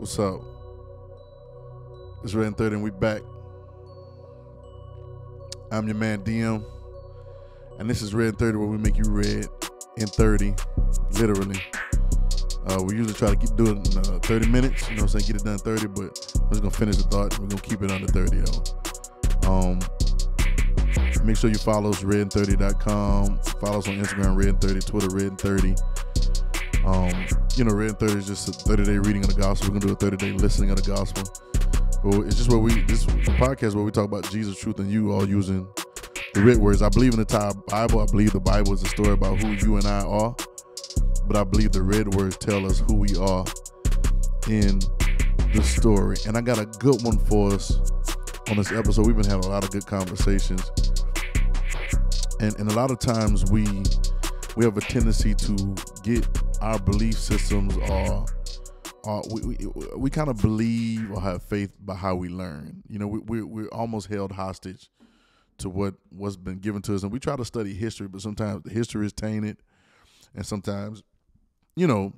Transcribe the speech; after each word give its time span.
What's 0.00 0.18
up? 0.18 0.40
It's 2.24 2.32
Red 2.32 2.46
in 2.46 2.54
30 2.54 2.76
and 2.76 2.82
we 2.82 2.90
back. 2.90 3.20
I'm 5.70 5.86
your 5.86 5.94
man 5.94 6.24
DM. 6.24 6.64
And 7.78 7.90
this 7.90 8.00
is 8.00 8.14
Red 8.14 8.28
in 8.28 8.34
30 8.36 8.56
where 8.56 8.66
we 8.66 8.78
make 8.78 8.96
you 8.96 9.04
red 9.06 9.46
in 9.98 10.06
30, 10.06 10.54
literally. 11.18 11.60
Uh, 12.66 12.82
we 12.82 12.96
usually 12.96 13.12
try 13.12 13.28
to 13.28 13.36
keep 13.36 13.54
doing 13.56 13.84
uh, 13.98 14.18
30 14.20 14.48
minutes, 14.48 14.88
you 14.88 14.96
know 14.96 15.02
what 15.02 15.14
I'm 15.14 15.20
saying? 15.20 15.32
Get 15.34 15.36
it 15.36 15.44
done 15.44 15.58
30, 15.58 15.88
but 15.88 16.34
I'm 16.40 16.48
just 16.48 16.62
gonna 16.62 16.70
finish 16.70 16.96
the 16.96 17.02
thought. 17.02 17.38
We're 17.38 17.48
gonna 17.48 17.60
keep 17.60 17.82
it 17.82 17.90
under 17.90 18.06
30 18.06 18.40
though. 18.40 19.50
Um, 19.50 19.80
make 21.26 21.36
sure 21.36 21.50
you 21.50 21.58
follow 21.58 21.90
us, 21.90 22.02
red30.com. 22.02 23.38
Follow 23.60 23.78
us 23.78 23.86
on 23.86 23.96
Instagram, 23.96 24.42
red30, 24.42 24.82
Twitter, 24.82 25.08
red30. 25.08 25.78
Um, 26.84 27.26
you 27.56 27.64
know, 27.64 27.72
Red 27.72 27.98
30 27.98 28.14
is 28.14 28.26
just 28.26 28.48
a 28.48 28.52
30 28.52 28.84
day 28.84 28.98
reading 28.98 29.22
of 29.22 29.34
the 29.34 29.40
gospel. 29.40 29.68
We're 29.68 29.80
gonna 29.80 29.94
do 29.94 30.06
a 30.06 30.10
30 30.10 30.16
day 30.16 30.32
listening 30.32 30.70
of 30.70 30.82
the 30.82 30.90
gospel. 30.90 31.24
But 32.02 32.26
it's 32.26 32.36
just 32.36 32.48
where 32.48 32.58
we 32.58 32.80
this 32.82 33.04
podcast 33.04 33.74
where 33.74 33.84
we 33.84 33.90
talk 33.90 34.06
about 34.06 34.30
Jesus, 34.30 34.58
truth, 34.58 34.78
and 34.78 34.90
you 34.90 35.12
all 35.12 35.28
using 35.28 35.68
the 36.32 36.42
written 36.42 36.62
words. 36.62 36.80
I 36.80 36.88
believe 36.88 37.12
in 37.12 37.16
the 37.16 37.22
entire 37.22 37.52
Bible. 37.68 38.00
I 38.00 38.06
believe 38.06 38.32
the 38.32 38.40
Bible 38.40 38.72
is 38.72 38.82
a 38.82 38.88
story 38.88 39.12
about 39.12 39.40
who 39.40 39.50
you 39.52 39.76
and 39.76 39.86
I 39.86 40.02
are. 40.04 40.34
But 41.26 41.36
I 41.36 41.44
believe 41.44 41.72
the 41.72 41.82
red 41.82 42.14
words 42.14 42.36
tell 42.38 42.64
us 42.66 42.80
who 42.80 42.94
we 42.96 43.16
are 43.16 43.44
in 44.48 44.80
the 45.54 45.62
story. 45.62 46.16
And 46.26 46.36
I 46.36 46.40
got 46.40 46.58
a 46.58 46.66
good 46.66 47.02
one 47.02 47.18
for 47.18 47.52
us 47.52 47.78
on 48.48 48.56
this 48.56 48.72
episode. 48.72 49.06
We've 49.06 49.16
been 49.16 49.26
having 49.26 49.44
a 49.44 49.48
lot 49.48 49.64
of 49.64 49.70
good 49.70 49.86
conversations. 49.86 50.70
And 52.40 52.58
and 52.58 52.70
a 52.70 52.74
lot 52.74 52.90
of 52.90 52.98
times 52.98 53.50
we 53.50 53.64
we 54.56 54.64
have 54.64 54.76
a 54.76 54.80
tendency 54.80 55.34
to 55.34 55.74
get 56.02 56.26
our 56.60 56.78
belief 56.78 57.18
systems 57.18 57.76
are 57.90 58.26
uh, 59.04 59.22
we, 59.30 59.40
we, 59.56 59.86
we 59.96 60.10
kind 60.10 60.28
of 60.28 60.40
believe 60.42 61.10
or 61.10 61.20
have 61.20 61.42
faith 61.42 61.72
by 61.80 61.94
how 61.94 62.14
we 62.14 62.28
learn. 62.28 62.82
You 62.88 62.98
know, 62.98 63.06
we, 63.06 63.18
we, 63.20 63.42
we're 63.42 63.68
almost 63.68 64.08
held 64.08 64.32
hostage 64.32 64.90
to 65.58 65.68
what 65.68 65.94
what's 66.10 66.36
been 66.36 66.58
given 66.58 66.82
to 66.82 66.94
us, 66.94 67.02
and 67.02 67.12
we 67.12 67.18
try 67.18 67.36
to 67.36 67.44
study 67.44 67.74
history, 67.74 68.08
but 68.08 68.20
sometimes 68.20 68.62
the 68.62 68.70
history 68.70 69.06
is 69.06 69.12
tainted, 69.12 69.58
and 70.34 70.44
sometimes, 70.44 71.02
you 71.76 71.86
know, 71.86 72.12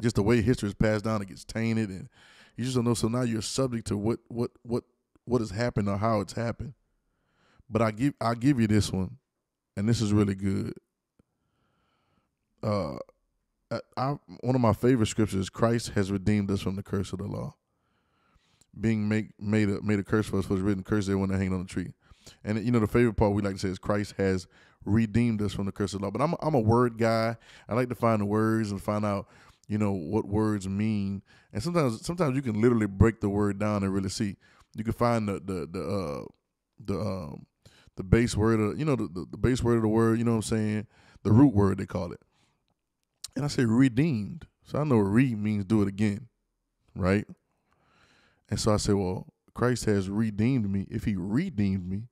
just 0.00 0.16
the 0.16 0.22
way 0.22 0.42
history 0.42 0.68
is 0.68 0.74
passed 0.74 1.04
down, 1.04 1.22
it 1.22 1.28
gets 1.28 1.44
tainted, 1.44 1.88
and 1.88 2.08
you 2.56 2.64
just 2.64 2.76
don't 2.76 2.84
know. 2.84 2.94
So 2.94 3.08
now 3.08 3.22
you're 3.22 3.42
subject 3.42 3.86
to 3.88 3.96
what 3.96 4.20
what 4.28 4.50
what 4.62 4.84
what 5.24 5.40
has 5.40 5.50
happened 5.50 5.88
or 5.88 5.96
how 5.96 6.20
it's 6.20 6.32
happened. 6.32 6.74
But 7.68 7.82
I 7.82 7.90
give 7.90 8.14
I 8.20 8.34
give 8.34 8.60
you 8.60 8.66
this 8.66 8.92
one, 8.92 9.18
and 9.76 9.88
this 9.88 10.00
is 10.00 10.12
really 10.12 10.34
good. 10.34 10.74
Uh, 12.62 12.96
I, 13.96 14.16
one 14.40 14.54
of 14.54 14.60
my 14.60 14.72
favorite 14.72 15.06
scriptures 15.06 15.40
is 15.40 15.50
Christ 15.50 15.90
has 15.90 16.12
redeemed 16.12 16.50
us 16.50 16.60
from 16.60 16.76
the 16.76 16.82
curse 16.82 17.12
of 17.12 17.18
the 17.18 17.26
law. 17.26 17.54
Being 18.78 19.08
make, 19.08 19.28
made 19.40 19.70
a 19.70 19.80
made 19.80 19.98
a 19.98 20.04
curse 20.04 20.26
for 20.26 20.38
us 20.38 20.50
was 20.50 20.60
written 20.60 20.82
curse 20.82 21.06
they 21.06 21.14
when 21.14 21.30
they 21.30 21.38
hanged 21.38 21.54
on 21.54 21.60
the 21.60 21.68
tree. 21.68 21.94
And 22.44 22.62
you 22.64 22.70
know 22.70 22.78
the 22.78 22.86
favorite 22.86 23.14
part 23.14 23.32
we 23.32 23.40
like 23.40 23.54
to 23.54 23.58
say 23.58 23.68
is 23.68 23.78
Christ 23.78 24.14
has 24.18 24.46
redeemed 24.84 25.40
us 25.40 25.54
from 25.54 25.64
the 25.64 25.72
curse 25.72 25.94
of 25.94 26.00
the 26.00 26.06
law. 26.06 26.10
But 26.10 26.20
I'm 26.20 26.34
I'm 26.42 26.54
a 26.54 26.60
word 26.60 26.98
guy. 26.98 27.36
I 27.68 27.74
like 27.74 27.88
to 27.88 27.94
find 27.94 28.20
the 28.20 28.26
words 28.26 28.70
and 28.70 28.82
find 28.82 29.06
out 29.06 29.28
you 29.68 29.78
know 29.78 29.92
what 29.92 30.26
words 30.26 30.68
mean. 30.68 31.22
And 31.52 31.62
sometimes 31.62 32.04
sometimes 32.04 32.36
you 32.36 32.42
can 32.42 32.60
literally 32.60 32.86
break 32.86 33.20
the 33.20 33.30
word 33.30 33.58
down 33.58 33.82
and 33.82 33.92
really 33.92 34.10
see. 34.10 34.36
You 34.74 34.84
can 34.84 34.92
find 34.92 35.26
the 35.26 35.40
the 35.40 35.66
the 35.66 35.82
uh, 35.82 36.24
the 36.84 37.00
um, 37.00 37.46
the 37.96 38.04
base 38.04 38.36
word 38.36 38.60
of 38.60 38.78
you 38.78 38.84
know 38.84 38.96
the, 38.96 39.08
the, 39.08 39.26
the 39.30 39.38
base 39.38 39.62
word 39.62 39.76
of 39.76 39.82
the 39.82 39.88
word. 39.88 40.18
You 40.18 40.24
know 40.24 40.32
what 40.32 40.36
I'm 40.36 40.42
saying? 40.42 40.86
The 41.22 41.32
root 41.32 41.54
word 41.54 41.78
they 41.78 41.86
call 41.86 42.12
it. 42.12 42.20
And 43.36 43.44
I 43.44 43.48
say 43.48 43.66
redeemed. 43.66 44.46
So 44.64 44.80
I 44.80 44.84
know 44.84 44.96
re 44.96 45.34
means 45.34 45.64
do 45.64 45.82
it 45.82 45.88
again, 45.88 46.26
right? 46.96 47.26
And 48.48 48.58
so 48.58 48.72
I 48.72 48.78
say, 48.78 48.94
well, 48.94 49.26
Christ 49.54 49.84
has 49.84 50.08
redeemed 50.08 50.70
me. 50.70 50.86
If 50.90 51.04
he 51.04 51.14
redeemed 51.16 51.88
me, 51.88 52.04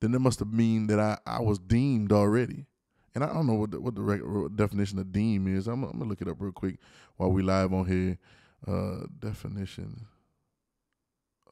then 0.00 0.12
that 0.12 0.20
must 0.20 0.38
have 0.40 0.52
mean 0.52 0.86
that 0.88 1.00
I, 1.00 1.18
I 1.26 1.40
was 1.40 1.58
deemed 1.58 2.12
already. 2.12 2.66
And 3.14 3.24
I 3.24 3.32
don't 3.32 3.46
know 3.46 3.54
what 3.54 3.70
the, 3.70 3.80
what 3.80 3.94
the 3.94 4.50
definition 4.54 4.98
of 4.98 5.12
deem 5.12 5.46
is. 5.46 5.66
I'm, 5.66 5.84
I'm, 5.84 5.98
gonna 5.98 6.04
look 6.04 6.22
it 6.22 6.28
up 6.28 6.36
real 6.38 6.52
quick 6.52 6.78
while 7.16 7.30
we 7.30 7.42
live 7.42 7.72
on 7.72 7.86
here. 7.86 8.18
Uh, 8.66 9.06
definition 9.18 10.06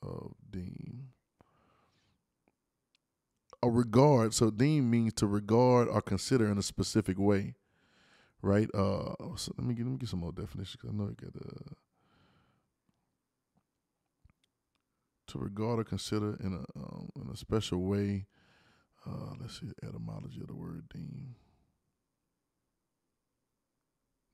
of 0.01 0.33
deem. 0.51 1.09
A 3.63 3.69
regard. 3.69 4.33
So 4.33 4.51
deem 4.51 4.91
means 4.91 5.13
to 5.15 5.27
regard 5.27 5.89
or 5.89 6.01
consider 6.01 6.51
in 6.51 6.57
a 6.57 6.63
specific 6.63 7.19
way 7.19 7.57
right? 8.43 8.69
Uh, 8.75 9.15
so 9.37 9.53
let 9.57 9.67
me 9.67 9.75
get 9.75 9.85
let 9.85 9.93
me 9.93 9.99
get 9.99 10.09
some 10.09 10.21
more 10.21 10.33
definitions 10.33 10.77
because 10.77 10.91
I 10.91 10.97
know 10.97 11.09
you 11.09 11.17
got 11.17 11.35
uh, 11.37 11.75
to 15.29 15.39
regard 15.39 15.79
or 15.81 15.85
consider 15.85 16.37
in 16.41 16.55
a 16.55 16.79
um, 16.79 17.11
in 17.21 17.31
a 17.33 17.37
special 17.37 17.81
way. 17.83 18.27
Uh, 19.07 19.35
let's 19.41 19.59
see 19.59 19.67
the 19.67 19.89
etymology 19.89 20.41
of 20.41 20.49
the 20.49 20.55
word 20.55 20.85
deem. 20.93 21.35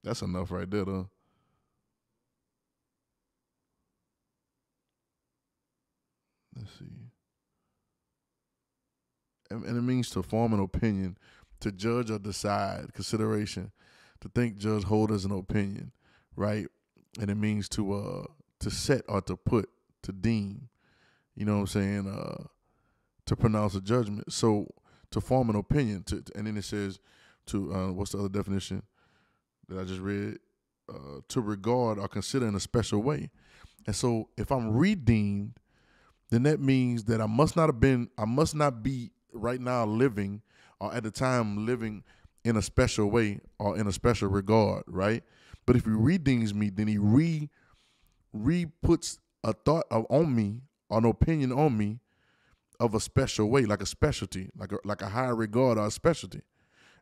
That's 0.02 0.22
enough 0.22 0.52
right 0.52 0.70
there, 0.70 0.84
though. 0.84 1.08
Let's 6.56 6.70
see. 6.78 6.84
And, 9.50 9.64
and 9.64 9.76
it 9.76 9.82
means 9.82 10.10
to 10.10 10.22
form 10.22 10.52
an 10.52 10.60
opinion, 10.60 11.18
to 11.60 11.72
judge 11.72 12.10
or 12.10 12.18
decide, 12.18 12.92
consideration, 12.94 13.72
to 14.20 14.28
think, 14.28 14.56
judge, 14.58 14.84
hold 14.84 15.12
as 15.12 15.24
an 15.24 15.32
opinion, 15.32 15.92
right? 16.34 16.66
And 17.20 17.30
it 17.30 17.36
means 17.36 17.68
to 17.70 17.92
uh 17.94 18.24
to 18.60 18.70
set 18.70 19.02
or 19.08 19.20
to 19.22 19.36
put, 19.36 19.68
to 20.02 20.12
deem. 20.12 20.68
You 21.34 21.44
know 21.44 21.54
what 21.54 21.60
I'm 21.60 21.66
saying? 21.66 22.08
Uh 22.08 22.44
to 23.26 23.36
pronounce 23.36 23.74
a 23.74 23.80
judgment. 23.80 24.32
So 24.32 24.68
to 25.10 25.20
form 25.20 25.50
an 25.50 25.56
opinion 25.56 26.02
to 26.04 26.22
and 26.34 26.46
then 26.46 26.56
it 26.56 26.64
says 26.64 27.00
to 27.46 27.72
uh 27.72 27.92
what's 27.92 28.12
the 28.12 28.18
other 28.18 28.28
definition 28.28 28.82
that 29.68 29.78
I 29.78 29.84
just 29.84 30.00
read? 30.00 30.38
Uh 30.88 31.20
to 31.28 31.40
regard 31.40 31.98
or 31.98 32.08
consider 32.08 32.46
in 32.46 32.54
a 32.54 32.60
special 32.60 33.02
way. 33.02 33.30
And 33.86 33.94
so 33.94 34.28
if 34.36 34.50
I'm 34.50 34.76
redeemed, 34.76 35.58
then 36.30 36.42
that 36.44 36.60
means 36.60 37.04
that 37.04 37.20
I 37.20 37.26
must 37.26 37.56
not 37.56 37.68
have 37.68 37.80
been 37.80 38.10
I 38.18 38.24
must 38.24 38.54
not 38.54 38.82
be 38.82 39.10
right 39.32 39.60
now 39.60 39.84
living 39.84 40.42
or 40.80 40.92
at 40.92 41.02
the 41.02 41.10
time 41.10 41.66
living 41.66 42.04
in 42.46 42.56
a 42.56 42.62
special 42.62 43.10
way 43.10 43.40
or 43.58 43.76
in 43.76 43.86
a 43.88 43.92
special 43.92 44.28
regard, 44.28 44.84
right? 44.86 45.24
But 45.66 45.74
if 45.74 45.84
he 45.84 45.90
redeems 45.90 46.54
me, 46.54 46.70
then 46.70 46.86
he 46.86 46.96
re 46.96 47.50
re 48.32 48.66
puts 48.82 49.18
a 49.42 49.52
thought 49.52 49.86
of, 49.90 50.06
on 50.08 50.34
me, 50.34 50.62
an 50.90 51.04
opinion 51.04 51.52
on 51.52 51.76
me 51.76 51.98
of 52.78 52.94
a 52.94 53.00
special 53.00 53.50
way, 53.50 53.64
like 53.64 53.82
a 53.82 53.86
specialty, 53.86 54.50
like 54.56 54.70
a 54.70 54.78
like 54.84 55.02
a 55.02 55.08
higher 55.08 55.34
regard 55.34 55.76
or 55.76 55.86
a 55.86 55.90
specialty. 55.90 56.42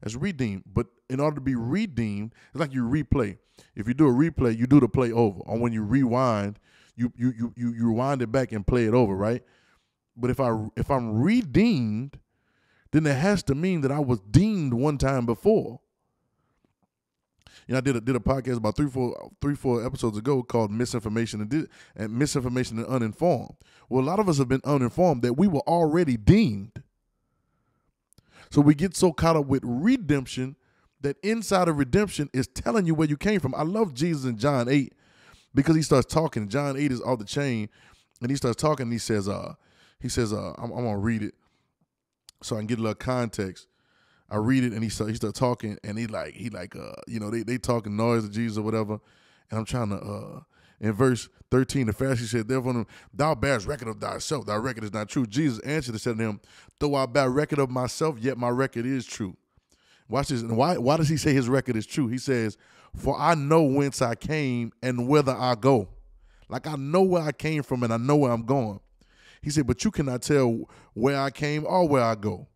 As 0.02 0.16
redeemed. 0.16 0.64
But 0.66 0.86
in 1.08 1.20
order 1.20 1.36
to 1.36 1.40
be 1.40 1.54
redeemed, 1.54 2.34
it's 2.52 2.60
like 2.60 2.74
you 2.74 2.84
replay. 2.84 3.38
If 3.74 3.86
you 3.86 3.94
do 3.94 4.06
a 4.06 4.12
replay, 4.12 4.56
you 4.56 4.66
do 4.66 4.80
the 4.80 4.88
play 4.88 5.12
over. 5.12 5.40
Or 5.40 5.58
when 5.58 5.72
you 5.72 5.82
rewind, 5.82 6.58
you 6.96 7.12
you 7.16 7.32
you 7.36 7.52
you, 7.54 7.74
you 7.74 7.88
rewind 7.88 8.22
it 8.22 8.32
back 8.32 8.52
and 8.52 8.66
play 8.66 8.86
it 8.86 8.94
over, 8.94 9.14
right? 9.14 9.42
But 10.16 10.30
if 10.30 10.40
I 10.40 10.68
if 10.76 10.90
I'm 10.90 11.20
redeemed, 11.20 12.18
then 12.92 13.06
it 13.06 13.16
has 13.16 13.42
to 13.42 13.54
mean 13.54 13.80
that 13.80 13.90
I 13.90 13.98
was 13.98 14.20
deemed 14.20 14.53
one 14.74 14.98
time 14.98 15.26
before. 15.26 15.80
You 17.66 17.72
know, 17.72 17.78
I 17.78 17.80
did 17.80 17.96
a, 17.96 18.00
did 18.00 18.16
a 18.16 18.20
podcast 18.20 18.58
about 18.58 18.76
three, 18.76 18.90
four, 18.90 19.30
three, 19.40 19.54
four 19.54 19.84
episodes 19.84 20.18
ago 20.18 20.42
called 20.42 20.70
"Misinformation 20.70 21.40
and, 21.40 21.50
Di- 21.50 21.66
and 21.96 22.12
Misinformation 22.12 22.78
and 22.78 22.86
Uninformed." 22.86 23.56
Well, 23.88 24.02
a 24.02 24.06
lot 24.06 24.20
of 24.20 24.28
us 24.28 24.38
have 24.38 24.48
been 24.48 24.60
uninformed 24.64 25.22
that 25.22 25.34
we 25.34 25.48
were 25.48 25.60
already 25.60 26.16
deemed. 26.16 26.82
So 28.50 28.60
we 28.60 28.74
get 28.74 28.96
so 28.96 29.12
caught 29.12 29.36
up 29.36 29.46
with 29.46 29.62
redemption 29.64 30.56
that 31.00 31.16
inside 31.22 31.68
of 31.68 31.78
redemption 31.78 32.28
is 32.32 32.46
telling 32.46 32.86
you 32.86 32.94
where 32.94 33.08
you 33.08 33.16
came 33.16 33.40
from. 33.40 33.54
I 33.54 33.62
love 33.62 33.94
Jesus 33.94 34.24
in 34.24 34.36
John 34.36 34.68
eight 34.68 34.94
because 35.54 35.76
he 35.76 35.82
starts 35.82 36.12
talking. 36.12 36.48
John 36.48 36.76
eight 36.76 36.92
is 36.92 37.00
off 37.00 37.18
the 37.18 37.24
chain, 37.24 37.68
and 38.20 38.30
he 38.30 38.36
starts 38.36 38.60
talking. 38.60 38.90
He 38.90 38.98
says, 38.98 39.28
"Uh, 39.28 39.54
he 40.00 40.08
says, 40.08 40.32
uh, 40.32 40.52
I'm, 40.58 40.70
I'm 40.70 40.84
gonna 40.84 40.98
read 40.98 41.22
it." 41.22 41.34
so 42.44 42.56
I 42.56 42.58
can 42.58 42.66
get 42.66 42.78
a 42.78 42.82
little 42.82 42.94
context. 42.94 43.66
I 44.30 44.36
read 44.36 44.64
it 44.64 44.72
and 44.72 44.82
he 44.82 44.88
start 44.88 45.10
he 45.10 45.16
start 45.16 45.34
talking 45.34 45.78
and 45.84 45.98
he 45.98 46.06
like 46.06 46.34
he 46.34 46.50
like 46.50 46.76
uh 46.76 46.92
you 47.06 47.20
know 47.20 47.30
they 47.30 47.42
they 47.42 47.58
talking 47.58 47.96
noise 47.96 48.24
to 48.24 48.30
Jesus 48.30 48.58
or 48.58 48.62
whatever, 48.62 48.98
and 49.50 49.58
I'm 49.58 49.64
trying 49.64 49.90
to 49.90 49.96
uh 49.96 50.40
in 50.80 50.92
verse 50.92 51.28
13 51.50 51.86
the 51.86 51.92
Pharisee 51.92 52.26
said 52.26 52.48
therefore 52.48 52.86
thou 53.12 53.34
bearest 53.34 53.66
record 53.66 53.88
of 53.88 54.00
thyself 54.00 54.46
thy 54.46 54.56
record 54.56 54.84
is 54.84 54.92
not 54.92 55.08
true. 55.08 55.26
Jesus 55.26 55.60
answered 55.60 55.92
and 55.92 56.00
said 56.00 56.18
to 56.18 56.24
him 56.24 56.40
though 56.78 56.94
I 56.94 57.06
bear 57.06 57.30
record 57.30 57.58
of 57.58 57.70
myself 57.70 58.18
yet 58.18 58.38
my 58.38 58.48
record 58.48 58.86
is 58.86 59.06
true. 59.06 59.36
Watch 60.08 60.28
this 60.28 60.42
and 60.42 60.56
why 60.56 60.78
why 60.78 60.96
does 60.96 61.08
he 61.08 61.16
say 61.16 61.32
his 61.32 61.48
record 61.48 61.76
is 61.76 61.86
true? 61.86 62.08
He 62.08 62.18
says 62.18 62.56
for 62.96 63.18
I 63.18 63.34
know 63.34 63.62
whence 63.62 64.00
I 64.02 64.14
came 64.14 64.72
and 64.82 65.08
whither 65.08 65.36
I 65.36 65.54
go. 65.54 65.88
Like 66.48 66.66
I 66.66 66.76
know 66.76 67.02
where 67.02 67.22
I 67.22 67.32
came 67.32 67.62
from 67.62 67.82
and 67.82 67.92
I 67.92 67.96
know 67.96 68.16
where 68.16 68.32
I'm 68.32 68.44
going. 68.44 68.80
He 69.42 69.50
said, 69.50 69.66
but 69.66 69.84
you 69.84 69.90
cannot 69.90 70.22
tell 70.22 70.70
where 70.94 71.20
I 71.20 71.30
came 71.30 71.66
or 71.66 71.86
where 71.86 72.02
I 72.02 72.14
go. 72.14 72.48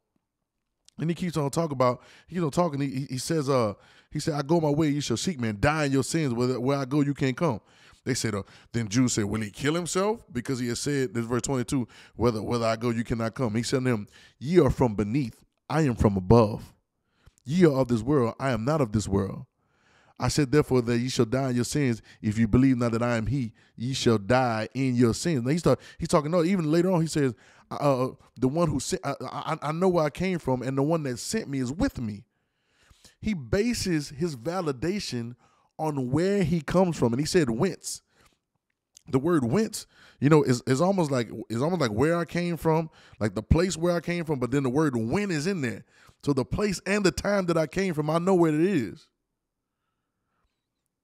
And 0.98 1.08
he 1.08 1.14
keeps 1.14 1.36
on 1.36 1.50
talking 1.50 1.74
about, 1.74 2.02
you 2.28 2.40
know, 2.40 2.50
talking. 2.50 2.80
He, 2.80 3.06
he 3.10 3.18
says, 3.18 3.48
uh, 3.48 3.74
he 4.10 4.18
said, 4.20 4.34
I 4.34 4.42
go 4.42 4.60
my 4.60 4.70
way, 4.70 4.88
you 4.88 5.00
shall 5.00 5.16
seek 5.16 5.38
me, 5.38 5.48
and 5.48 5.60
die 5.60 5.84
in 5.84 5.92
your 5.92 6.02
sins. 6.02 6.32
Where, 6.32 6.58
where 6.58 6.78
I 6.78 6.84
go, 6.84 7.02
you 7.02 7.14
can't 7.14 7.36
come. 7.36 7.60
They 8.04 8.14
said, 8.14 8.34
uh, 8.34 8.42
then 8.72 8.88
Jude 8.88 9.10
said, 9.10 9.24
will 9.24 9.40
he 9.40 9.50
kill 9.50 9.74
himself? 9.74 10.24
Because 10.32 10.58
he 10.58 10.68
had 10.68 10.78
said, 10.78 11.12
this 11.12 11.26
verse 11.26 11.42
22, 11.42 11.86
whether, 12.16 12.42
whether 12.42 12.64
I 12.64 12.76
go, 12.76 12.90
you 12.90 13.04
cannot 13.04 13.34
come. 13.34 13.54
He 13.54 13.62
said 13.62 13.80
to 13.80 13.84
them, 13.84 14.08
ye 14.38 14.58
are 14.60 14.70
from 14.70 14.94
beneath, 14.94 15.44
I 15.68 15.82
am 15.82 15.94
from 15.94 16.16
above. 16.16 16.72
Ye 17.44 17.64
are 17.66 17.72
of 17.72 17.88
this 17.88 18.02
world, 18.02 18.34
I 18.40 18.50
am 18.50 18.64
not 18.64 18.80
of 18.80 18.92
this 18.92 19.06
world. 19.06 19.44
I 20.20 20.28
said, 20.28 20.50
therefore, 20.50 20.82
that 20.82 20.98
ye 20.98 21.08
shall 21.08 21.26
die 21.26 21.50
in 21.50 21.56
your 21.56 21.64
sins. 21.64 22.02
If 22.20 22.38
you 22.38 22.48
believe 22.48 22.76
not 22.76 22.92
that 22.92 23.02
I 23.02 23.16
am 23.16 23.26
He, 23.26 23.52
ye 23.76 23.92
shall 23.92 24.18
die 24.18 24.68
in 24.74 24.96
your 24.96 25.14
sins. 25.14 25.44
Now 25.44 25.50
he's, 25.50 25.62
talk, 25.62 25.80
he's 25.96 26.08
talking. 26.08 26.30
No, 26.30 26.42
even 26.42 26.70
later 26.70 26.90
on, 26.90 27.02
he 27.02 27.06
says, 27.06 27.34
uh, 27.70 27.75
uh, 27.75 28.15
"The 28.37 28.49
one 28.49 28.69
who 28.69 28.81
sent, 28.81 29.05
I, 29.05 29.15
I, 29.20 29.59
I 29.62 29.73
know 29.73 29.88
where 29.88 30.05
I 30.05 30.11
came 30.11 30.38
from, 30.38 30.62
and 30.62 30.76
the 30.76 30.82
one 30.82 31.03
that 31.05 31.19
sent 31.19 31.49
me 31.49 31.59
is 31.61 31.73
with 31.73 32.00
me." 32.00 32.25
He 33.20 33.35
bases 33.35 34.11
his 34.11 34.37
validation 34.37 35.35
on 35.79 36.11
where 36.11 36.43
he 36.43 36.61
comes 36.61 36.97
from, 36.97 37.12
and 37.12 37.20
he 37.20 37.26
said, 37.26 37.50
"Whence." 37.50 38.03
The 39.11 39.19
word 39.19 39.44
"whence," 39.44 39.87
you 40.20 40.29
know, 40.29 40.43
is 40.43 40.62
is 40.67 40.81
almost 40.81 41.11
like 41.11 41.31
is 41.49 41.62
almost 41.62 41.81
like 41.81 41.93
where 41.93 42.17
I 42.17 42.25
came 42.25 42.56
from, 42.56 42.91
like 43.19 43.35
the 43.35 43.43
place 43.43 43.76
where 43.76 43.94
I 43.94 44.00
came 44.00 44.25
from. 44.25 44.38
But 44.38 44.50
then 44.50 44.62
the 44.62 44.70
word 44.70 44.97
"when" 44.97 45.31
is 45.31 45.47
in 45.47 45.62
there, 45.62 45.85
so 46.25 46.32
the 46.32 46.44
place 46.44 46.81
and 46.87 47.05
the 47.05 47.11
time 47.11 47.47
that 47.47 47.56
I 47.56 47.67
came 47.67 47.94
from, 47.94 48.11
I 48.11 48.19
know 48.19 48.35
where 48.35 48.53
it 48.53 48.61
is. 48.61 49.06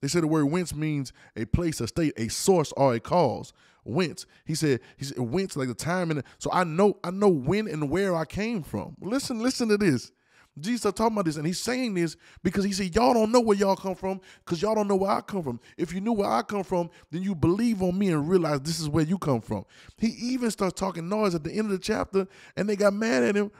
They 0.03 0.09
said 0.09 0.23
the 0.23 0.29
word 0.29 0.47
whence 0.47 0.75
means 0.75 1.15
a 1.35 1.47
place, 1.47 1.81
a 1.81 1.87
state, 1.89 2.13
a 2.19 2.29
source, 2.29 2.73
or 2.77 2.95
a 2.95 3.01
cause. 3.01 3.55
Whence. 3.85 4.27
He 4.45 4.55
said, 4.55 4.81
he 4.97 5.05
said 5.05 5.19
whence, 5.19 5.57
like 5.57 5.69
the 5.69 5.75
time 5.75 6.11
and 6.11 6.23
so 6.39 6.51
I 6.53 6.65
know, 6.65 6.99
I 7.05 7.11
know 7.11 7.29
when 7.29 7.69
and 7.69 7.91
where 7.91 8.17
I 8.17 8.25
came 8.25 8.63
from. 8.63 8.97
Listen, 9.01 9.43
listen 9.43 9.69
to 9.69 9.77
this. 9.77 10.13
Jesus 10.59 10.93
talking 10.93 11.15
about 11.15 11.25
this, 11.25 11.37
and 11.37 11.47
he's 11.47 11.59
saying 11.59 11.95
this 11.95 12.17
because 12.45 12.65
he 12.65 12.73
said, 12.73 12.95
Y'all 12.95 13.13
don't 13.13 13.33
know 13.33 13.41
where 13.41 13.57
y'all 13.57 13.75
come 13.75 13.97
from, 13.97 14.21
because 14.45 14.63
y'all 14.63 14.75
don't 14.75 14.87
know 14.87 14.95
where 14.95 15.11
I 15.11 15.21
come 15.21 15.43
from. 15.43 15.59
If 15.77 15.93
you 15.93 16.01
knew 16.01 16.13
where 16.13 16.31
I 16.31 16.43
come 16.43 16.63
from, 16.63 16.91
then 17.11 17.23
you 17.23 17.35
believe 17.35 17.83
on 17.83 17.99
me 17.99 18.11
and 18.11 18.29
realize 18.29 18.61
this 18.61 18.79
is 18.79 18.89
where 18.89 19.05
you 19.05 19.19
come 19.19 19.41
from. 19.41 19.65
He 19.99 20.09
even 20.09 20.53
starts 20.53 20.79
talking 20.79 21.09
noise 21.09 21.35
at 21.35 21.43
the 21.43 21.51
end 21.51 21.67
of 21.67 21.71
the 21.71 21.79
chapter, 21.79 22.29
and 22.57 22.69
they 22.69 22.77
got 22.77 22.95
mad 22.95 23.25
at 23.25 23.35
him 23.35 23.51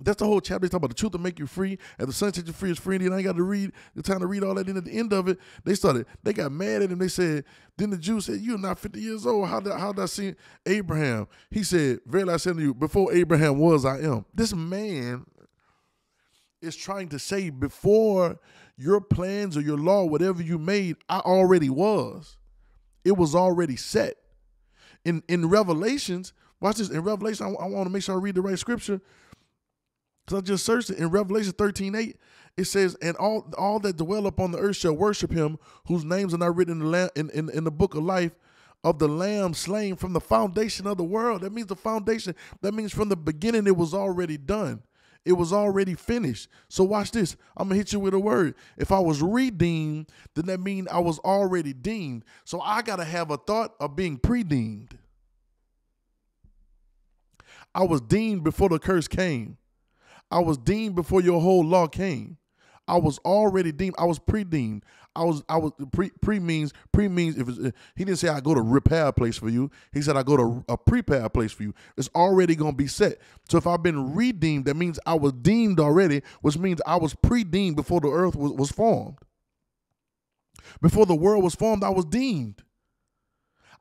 that's 0.00 0.18
the 0.18 0.26
whole 0.26 0.40
chapter. 0.40 0.66
They 0.66 0.70
talk 0.70 0.78
about 0.78 0.90
the 0.90 0.94
truth 0.94 1.12
will 1.12 1.20
make 1.20 1.38
you 1.38 1.46
free, 1.46 1.78
and 1.98 2.08
the 2.08 2.12
son 2.12 2.32
set 2.32 2.46
you 2.46 2.52
free 2.52 2.70
is 2.70 2.78
free. 2.78 2.96
And 2.96 3.14
I 3.14 3.22
got 3.22 3.36
to 3.36 3.42
read 3.42 3.72
the 3.94 4.02
time 4.02 4.20
to 4.20 4.26
read 4.26 4.42
all 4.42 4.54
that. 4.54 4.66
And 4.66 4.76
at 4.76 4.84
the 4.84 4.92
end 4.92 5.12
of 5.12 5.28
it, 5.28 5.38
they 5.64 5.74
started. 5.74 6.06
They 6.22 6.32
got 6.32 6.52
mad 6.52 6.82
at 6.82 6.90
him. 6.90 6.98
They 6.98 7.08
said, 7.08 7.44
then 7.76 7.90
the 7.90 7.98
Jews 7.98 8.26
said, 8.26 8.40
"You're 8.40 8.58
not 8.58 8.78
50 8.78 9.00
years 9.00 9.26
old. 9.26 9.48
How 9.48 9.60
did 9.60 9.72
how 9.72 9.92
did 9.92 10.02
I 10.02 10.06
see 10.06 10.34
Abraham?" 10.66 11.28
He 11.50 11.62
said, 11.62 12.00
"Verily 12.06 12.34
I 12.34 12.36
said 12.36 12.56
to 12.56 12.62
you, 12.62 12.74
before 12.74 13.12
Abraham 13.12 13.58
was, 13.58 13.84
I 13.84 14.00
am." 14.00 14.26
This 14.34 14.54
man 14.54 15.24
is 16.60 16.76
trying 16.76 17.08
to 17.08 17.18
say, 17.18 17.50
before 17.50 18.38
your 18.76 19.00
plans 19.00 19.56
or 19.56 19.60
your 19.60 19.78
law, 19.78 20.04
whatever 20.04 20.42
you 20.42 20.58
made, 20.58 20.96
I 21.08 21.20
already 21.20 21.70
was. 21.70 22.36
It 23.04 23.16
was 23.16 23.34
already 23.34 23.76
set. 23.76 24.16
In 25.04 25.22
in 25.28 25.48
Revelations, 25.48 26.34
watch 26.60 26.76
this. 26.76 26.90
In 26.90 27.00
Revelation, 27.00 27.46
I, 27.46 27.64
I 27.64 27.66
want 27.66 27.86
to 27.86 27.90
make 27.90 28.02
sure 28.02 28.14
I 28.14 28.20
read 28.20 28.34
the 28.34 28.42
right 28.42 28.58
scripture. 28.58 29.00
Because 30.30 30.42
I 30.42 30.46
just 30.46 30.64
searched 30.64 30.90
it 30.90 30.98
in 30.98 31.08
Revelation 31.08 31.52
13 31.52 31.94
8. 31.94 32.16
It 32.56 32.64
says, 32.64 32.96
And 33.02 33.16
all 33.16 33.52
all 33.58 33.80
that 33.80 33.96
dwell 33.96 34.26
upon 34.26 34.52
the 34.52 34.58
earth 34.58 34.76
shall 34.76 34.92
worship 34.92 35.32
him, 35.32 35.58
whose 35.86 36.04
names 36.04 36.32
are 36.32 36.38
not 36.38 36.54
written 36.56 36.80
in 36.80 36.90
the, 36.90 37.10
in, 37.16 37.30
in, 37.30 37.50
in 37.50 37.64
the 37.64 37.70
book 37.70 37.94
of 37.94 38.04
life 38.04 38.32
of 38.84 38.98
the 38.98 39.08
lamb 39.08 39.54
slain 39.54 39.96
from 39.96 40.12
the 40.12 40.20
foundation 40.20 40.86
of 40.86 40.96
the 40.96 41.04
world. 41.04 41.42
That 41.42 41.52
means 41.52 41.66
the 41.66 41.76
foundation. 41.76 42.34
That 42.60 42.74
means 42.74 42.92
from 42.92 43.08
the 43.08 43.16
beginning 43.16 43.66
it 43.66 43.76
was 43.76 43.92
already 43.92 44.36
done. 44.36 44.82
It 45.24 45.32
was 45.32 45.52
already 45.52 45.94
finished. 45.94 46.48
So 46.68 46.84
watch 46.84 47.10
this. 47.10 47.36
I'm 47.56 47.68
gonna 47.68 47.76
hit 47.76 47.92
you 47.92 47.98
with 47.98 48.14
a 48.14 48.18
word. 48.18 48.54
If 48.78 48.92
I 48.92 49.00
was 49.00 49.20
redeemed, 49.20 50.10
then 50.34 50.46
that 50.46 50.60
means 50.60 50.88
I 50.88 51.00
was 51.00 51.18
already 51.18 51.72
deemed. 51.72 52.24
So 52.44 52.60
I 52.60 52.82
gotta 52.82 53.04
have 53.04 53.30
a 53.30 53.36
thought 53.36 53.74
of 53.80 53.96
being 53.96 54.16
pre-deemed. 54.16 54.96
I 57.74 57.84
was 57.84 58.00
deemed 58.00 58.44
before 58.44 58.68
the 58.68 58.78
curse 58.78 59.08
came. 59.08 59.56
I 60.30 60.40
was 60.40 60.58
deemed 60.58 60.94
before 60.94 61.20
your 61.20 61.40
whole 61.40 61.64
law 61.64 61.86
came. 61.86 62.36
I 62.86 62.98
was 62.98 63.18
already 63.18 63.72
deemed. 63.72 63.94
I 63.98 64.04
was 64.04 64.18
pre-deemed. 64.18 64.84
I 65.14 65.24
was 65.24 65.42
I 65.48 65.56
was 65.56 65.72
pre 65.92 66.10
pre 66.22 66.38
means 66.38 66.72
pre 66.92 67.08
means 67.08 67.36
if 67.36 67.48
eh, 67.48 67.70
he 67.96 68.04
didn't 68.04 68.18
say 68.18 68.28
I 68.28 68.40
go 68.40 68.54
to 68.54 68.60
repair 68.60 69.06
a 69.06 69.12
place 69.12 69.36
for 69.36 69.48
you. 69.48 69.70
He 69.92 70.02
said 70.02 70.16
I 70.16 70.22
go 70.22 70.36
to 70.36 70.64
a 70.68 70.76
prepare 70.76 71.28
place 71.28 71.52
for 71.52 71.64
you. 71.64 71.74
It's 71.96 72.08
already 72.14 72.54
gonna 72.54 72.72
be 72.76 72.86
set. 72.86 73.18
So 73.48 73.58
if 73.58 73.66
I've 73.66 73.82
been 73.82 74.14
redeemed, 74.14 74.66
that 74.66 74.76
means 74.76 75.00
I 75.06 75.14
was 75.14 75.32
deemed 75.32 75.80
already, 75.80 76.22
which 76.42 76.58
means 76.58 76.80
I 76.86 76.96
was 76.96 77.14
pre-deemed 77.14 77.76
before 77.76 78.00
the 78.00 78.08
earth 78.08 78.36
was, 78.36 78.52
was 78.52 78.70
formed. 78.70 79.18
Before 80.80 81.06
the 81.06 81.14
world 81.14 81.42
was 81.42 81.54
formed, 81.54 81.82
I 81.82 81.90
was 81.90 82.04
deemed. 82.04 82.62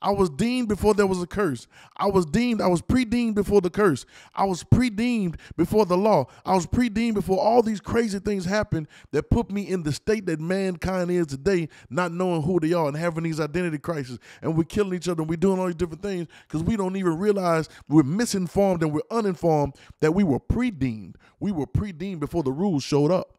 I 0.01 0.12
was 0.12 0.30
deemed 0.30 0.69
before 0.69 0.94
there 0.94 1.07
was 1.07 1.22
a 1.22 1.28
curse. 1.28 1.68
I 1.98 2.07
was 2.07 2.25
deemed, 2.25 2.62
I 2.62 2.68
was 2.68 2.81
pre-deemed 2.81 3.36
before 3.36 3.60
the 3.60 3.69
curse. 3.69 4.06
I 4.34 4.46
was 4.46 4.63
pre-deemed 4.63 5.38
before 5.57 5.86
the 5.86 5.98
law. 5.98 6.28
I 6.46 6.56
was 6.56 6.66
pre-deemed 6.66 7.16
before 7.16 7.40
all 7.40 7.62
these 7.62 7.81
crazy 7.81 8.19
things 8.19 8.46
happened 8.46 8.88
that 9.12 9.30
put 9.30 9.51
me 9.51 9.63
in 9.68 9.84
the 9.84 9.92
state 9.92 10.25
that 10.28 10.40
mankind 10.40 11.12
is 11.12 11.28
today, 11.28 11.68
not 11.90 12.13
knowing 12.13 12.44
who 12.44 12.62
they 12.62 12.72
are 12.72 12.88
and 12.88 12.96
having 12.96 13.25
these 13.25 13.42
identity 13.42 13.78
crises. 13.78 14.19
And 14.42 14.56
we're 14.56 14.63
killing 14.63 14.94
each 14.94 15.10
other 15.10 15.22
and 15.22 15.30
we're 15.30 15.36
doing 15.36 15.60
all 15.60 15.66
these 15.66 15.75
different 15.75 16.02
things 16.02 16.28
because 16.48 16.63
we 16.63 16.78
don't 16.78 16.95
even 16.95 17.18
realize 17.18 17.68
we're 17.90 18.04
misinformed 18.04 18.84
and 18.84 18.94
we're 18.94 19.02
uninformed 19.12 19.75
that 20.00 20.13
we 20.13 20.24
were 20.24 20.40
pre-deemed. 20.40 21.18
We 21.42 21.52
were 21.52 21.68
pre-deemed 21.68 22.22
before 22.22 22.44
the 22.44 22.52
rules 22.52 22.84
showed 22.84 23.12
up. 23.12 23.38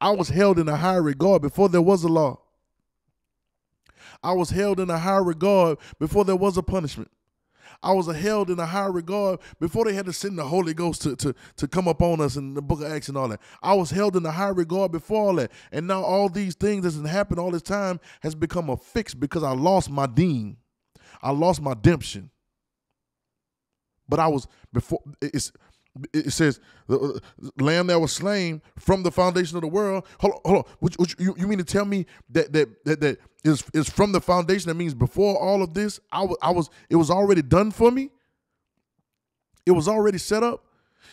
I 0.00 0.10
was 0.10 0.28
held 0.28 0.58
in 0.58 0.68
a 0.68 0.76
high 0.76 0.96
regard 0.96 1.42
before 1.42 1.68
there 1.68 1.82
was 1.82 2.02
a 2.02 2.08
law. 2.08 2.40
I 4.22 4.32
was 4.32 4.50
held 4.50 4.80
in 4.80 4.90
a 4.90 4.98
high 4.98 5.18
regard 5.18 5.78
before 5.98 6.24
there 6.24 6.36
was 6.36 6.56
a 6.56 6.62
punishment. 6.62 7.10
I 7.82 7.92
was 7.92 8.06
held 8.08 8.50
in 8.50 8.58
a 8.58 8.66
high 8.66 8.86
regard 8.86 9.38
before 9.60 9.84
they 9.84 9.94
had 9.94 10.06
to 10.06 10.12
send 10.12 10.36
the 10.38 10.44
Holy 10.44 10.74
Ghost 10.74 11.02
to, 11.02 11.14
to, 11.16 11.34
to 11.56 11.68
come 11.68 11.86
upon 11.86 12.20
us 12.20 12.36
in 12.36 12.54
the 12.54 12.62
book 12.62 12.80
of 12.80 12.90
Acts 12.90 13.08
and 13.08 13.16
all 13.16 13.28
that. 13.28 13.40
I 13.62 13.74
was 13.74 13.90
held 13.90 14.16
in 14.16 14.26
a 14.26 14.32
high 14.32 14.48
regard 14.48 14.90
before 14.90 15.28
all 15.28 15.34
that. 15.34 15.52
And 15.70 15.86
now 15.86 16.02
all 16.02 16.28
these 16.28 16.56
things 16.56 16.82
that's 16.82 17.08
happened 17.08 17.38
all 17.38 17.52
this 17.52 17.62
time 17.62 18.00
has 18.22 18.34
become 18.34 18.68
a 18.68 18.76
fix 18.76 19.14
because 19.14 19.44
I 19.44 19.52
lost 19.52 19.90
my 19.90 20.06
dean. 20.06 20.56
I 21.22 21.30
lost 21.30 21.62
my 21.62 21.70
redemption. 21.70 22.30
But 24.08 24.18
I 24.18 24.26
was 24.26 24.48
before 24.72 25.00
it's 25.20 25.52
it 26.12 26.32
says 26.32 26.60
uh, 26.88 26.96
the 27.38 27.64
lamb 27.64 27.88
that 27.88 28.00
was 28.00 28.12
slain 28.12 28.62
from 28.78 29.02
the 29.02 29.10
foundation 29.10 29.56
of 29.56 29.62
the 29.62 29.68
world. 29.68 30.06
Hold 30.20 30.34
on, 30.34 30.40
hold 30.44 30.56
on. 30.58 30.72
Which, 30.80 30.96
which, 30.96 31.16
you, 31.18 31.34
you 31.38 31.46
mean 31.46 31.58
to 31.58 31.64
tell 31.64 31.84
me 31.84 32.06
that 32.30 32.52
that 32.52 32.84
that 32.84 33.00
that 33.00 33.18
is 33.44 33.64
is 33.74 33.88
from 33.88 34.12
the 34.12 34.20
foundation? 34.20 34.68
That 34.68 34.74
means 34.74 34.94
before 34.94 35.36
all 35.36 35.62
of 35.62 35.74
this, 35.74 36.00
I 36.12 36.22
was 36.22 36.70
it 36.88 36.96
was 36.96 37.10
already 37.10 37.42
done 37.42 37.70
for 37.70 37.90
me. 37.90 38.10
It 39.66 39.72
was 39.72 39.88
already 39.88 40.18
set 40.18 40.42
up. 40.42 40.64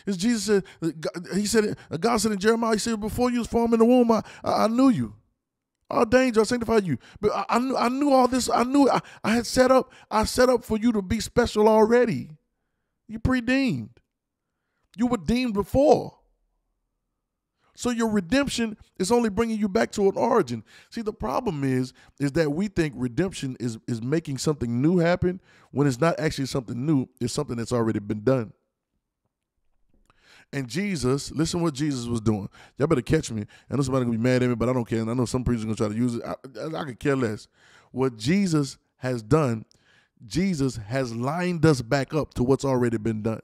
As 0.06 0.16
Jesus 0.16 0.44
said, 0.44 0.64
uh, 0.82 1.20
he 1.34 1.46
said, 1.46 1.76
uh, 1.90 1.96
God 1.96 2.18
said 2.18 2.32
in 2.32 2.38
Jeremiah, 2.38 2.72
he 2.72 2.78
said, 2.78 3.00
before 3.00 3.30
you 3.30 3.38
was 3.38 3.48
formed 3.48 3.74
in 3.74 3.80
the 3.80 3.84
womb, 3.84 4.10
I, 4.10 4.22
I 4.44 4.68
knew 4.68 4.88
you. 4.88 5.14
All 5.88 6.04
danger, 6.04 6.40
I 6.40 6.44
sanctified 6.44 6.86
you. 6.86 6.98
But 7.20 7.32
I, 7.32 7.44
I, 7.48 7.58
knew 7.58 7.76
I 7.76 7.88
knew 7.88 8.12
all 8.12 8.26
this. 8.26 8.50
I 8.52 8.64
knew 8.64 8.88
I, 8.88 9.00
I 9.22 9.34
had 9.34 9.46
set 9.46 9.70
up, 9.70 9.92
I 10.10 10.24
set 10.24 10.48
up 10.48 10.64
for 10.64 10.76
you 10.78 10.92
to 10.92 11.02
be 11.02 11.20
special 11.20 11.68
already. 11.68 12.30
You 13.08 13.18
predeemed. 13.20 13.90
You 14.96 15.06
were 15.06 15.18
deemed 15.18 15.54
before. 15.54 16.16
So 17.76 17.90
your 17.90 18.08
redemption 18.08 18.78
is 18.98 19.12
only 19.12 19.28
bringing 19.28 19.58
you 19.58 19.68
back 19.68 19.92
to 19.92 20.08
an 20.08 20.16
origin. 20.16 20.64
See, 20.88 21.02
the 21.02 21.12
problem 21.12 21.62
is, 21.62 21.92
is 22.18 22.32
that 22.32 22.50
we 22.50 22.68
think 22.68 22.94
redemption 22.96 23.56
is 23.60 23.78
is 23.86 24.00
making 24.02 24.38
something 24.38 24.80
new 24.80 24.96
happen 24.96 25.40
when 25.72 25.86
it's 25.86 26.00
not 26.00 26.18
actually 26.18 26.46
something 26.46 26.86
new. 26.86 27.06
It's 27.20 27.34
something 27.34 27.56
that's 27.56 27.72
already 27.72 27.98
been 27.98 28.24
done. 28.24 28.54
And 30.52 30.68
Jesus, 30.68 31.30
listen 31.32 31.60
what 31.60 31.74
Jesus 31.74 32.06
was 32.06 32.20
doing. 32.22 32.48
Y'all 32.78 32.86
better 32.86 33.02
catch 33.02 33.30
me. 33.30 33.44
I 33.70 33.76
know 33.76 33.82
somebody 33.82 34.06
gonna 34.06 34.16
be 34.16 34.22
mad 34.22 34.42
at 34.42 34.48
me, 34.48 34.54
but 34.54 34.70
I 34.70 34.72
don't 34.72 34.88
care. 34.88 35.00
And 35.00 35.10
I 35.10 35.14
know 35.14 35.26
some 35.26 35.44
preachers 35.44 35.64
gonna 35.64 35.76
try 35.76 35.88
to 35.88 35.94
use 35.94 36.14
it. 36.14 36.22
I, 36.24 36.34
I, 36.60 36.80
I 36.80 36.84
could 36.84 36.98
care 36.98 37.16
less. 37.16 37.46
What 37.90 38.16
Jesus 38.16 38.78
has 38.96 39.22
done, 39.22 39.66
Jesus 40.26 40.76
has 40.76 41.14
lined 41.14 41.66
us 41.66 41.82
back 41.82 42.14
up 42.14 42.32
to 42.34 42.42
what's 42.42 42.64
already 42.64 42.96
been 42.96 43.20
done. 43.20 43.42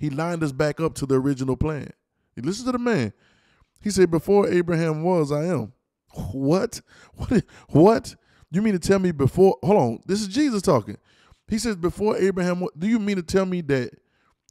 He 0.00 0.08
lined 0.08 0.42
us 0.42 0.50
back 0.50 0.80
up 0.80 0.94
to 0.94 1.06
the 1.06 1.20
original 1.20 1.58
plan. 1.58 1.90
He 2.34 2.40
listened 2.40 2.64
to 2.68 2.72
the 2.72 2.78
man. 2.78 3.12
He 3.82 3.90
said, 3.90 4.10
Before 4.10 4.48
Abraham 4.48 5.02
was, 5.02 5.30
I 5.30 5.44
am. 5.44 5.74
What? 6.32 6.80
What? 7.14 7.44
What? 7.68 8.16
You 8.50 8.62
mean 8.62 8.72
to 8.72 8.78
tell 8.78 8.98
me 8.98 9.12
before? 9.12 9.58
Hold 9.62 9.76
on. 9.78 10.00
This 10.06 10.22
is 10.22 10.28
Jesus 10.28 10.62
talking. 10.62 10.96
He 11.48 11.58
says, 11.58 11.76
Before 11.76 12.16
Abraham, 12.16 12.66
do 12.78 12.88
you 12.88 12.98
mean 12.98 13.16
to 13.16 13.22
tell 13.22 13.44
me 13.44 13.60
that 13.60 13.90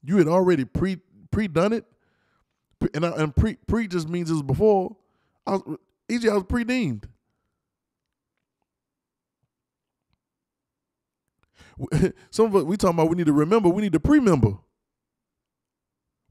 you 0.03 0.17
had 0.17 0.27
already 0.27 0.65
pre 0.65 0.99
pre 1.31 1.47
done 1.47 1.73
it? 1.73 1.83
And, 2.93 3.03
I, 3.03 3.09
and 3.09 3.35
pre 3.35 3.55
pre 3.55 3.87
just 3.87 4.07
means 4.07 4.29
it 4.29 4.33
was 4.33 4.43
before. 4.43 4.95
I 5.47 5.53
was, 5.53 5.77
EJ, 6.09 6.29
I 6.29 6.35
was 6.35 6.43
predeemed. 6.43 7.05
Some 12.29 12.45
of 12.45 12.55
us 12.55 12.63
we 12.65 12.77
talking 12.77 12.99
about 12.99 13.09
we 13.09 13.15
need 13.15 13.25
to 13.25 13.33
remember, 13.33 13.67
we 13.69 13.81
need 13.81 13.93
to 13.93 13.99
pre-member. 13.99 14.59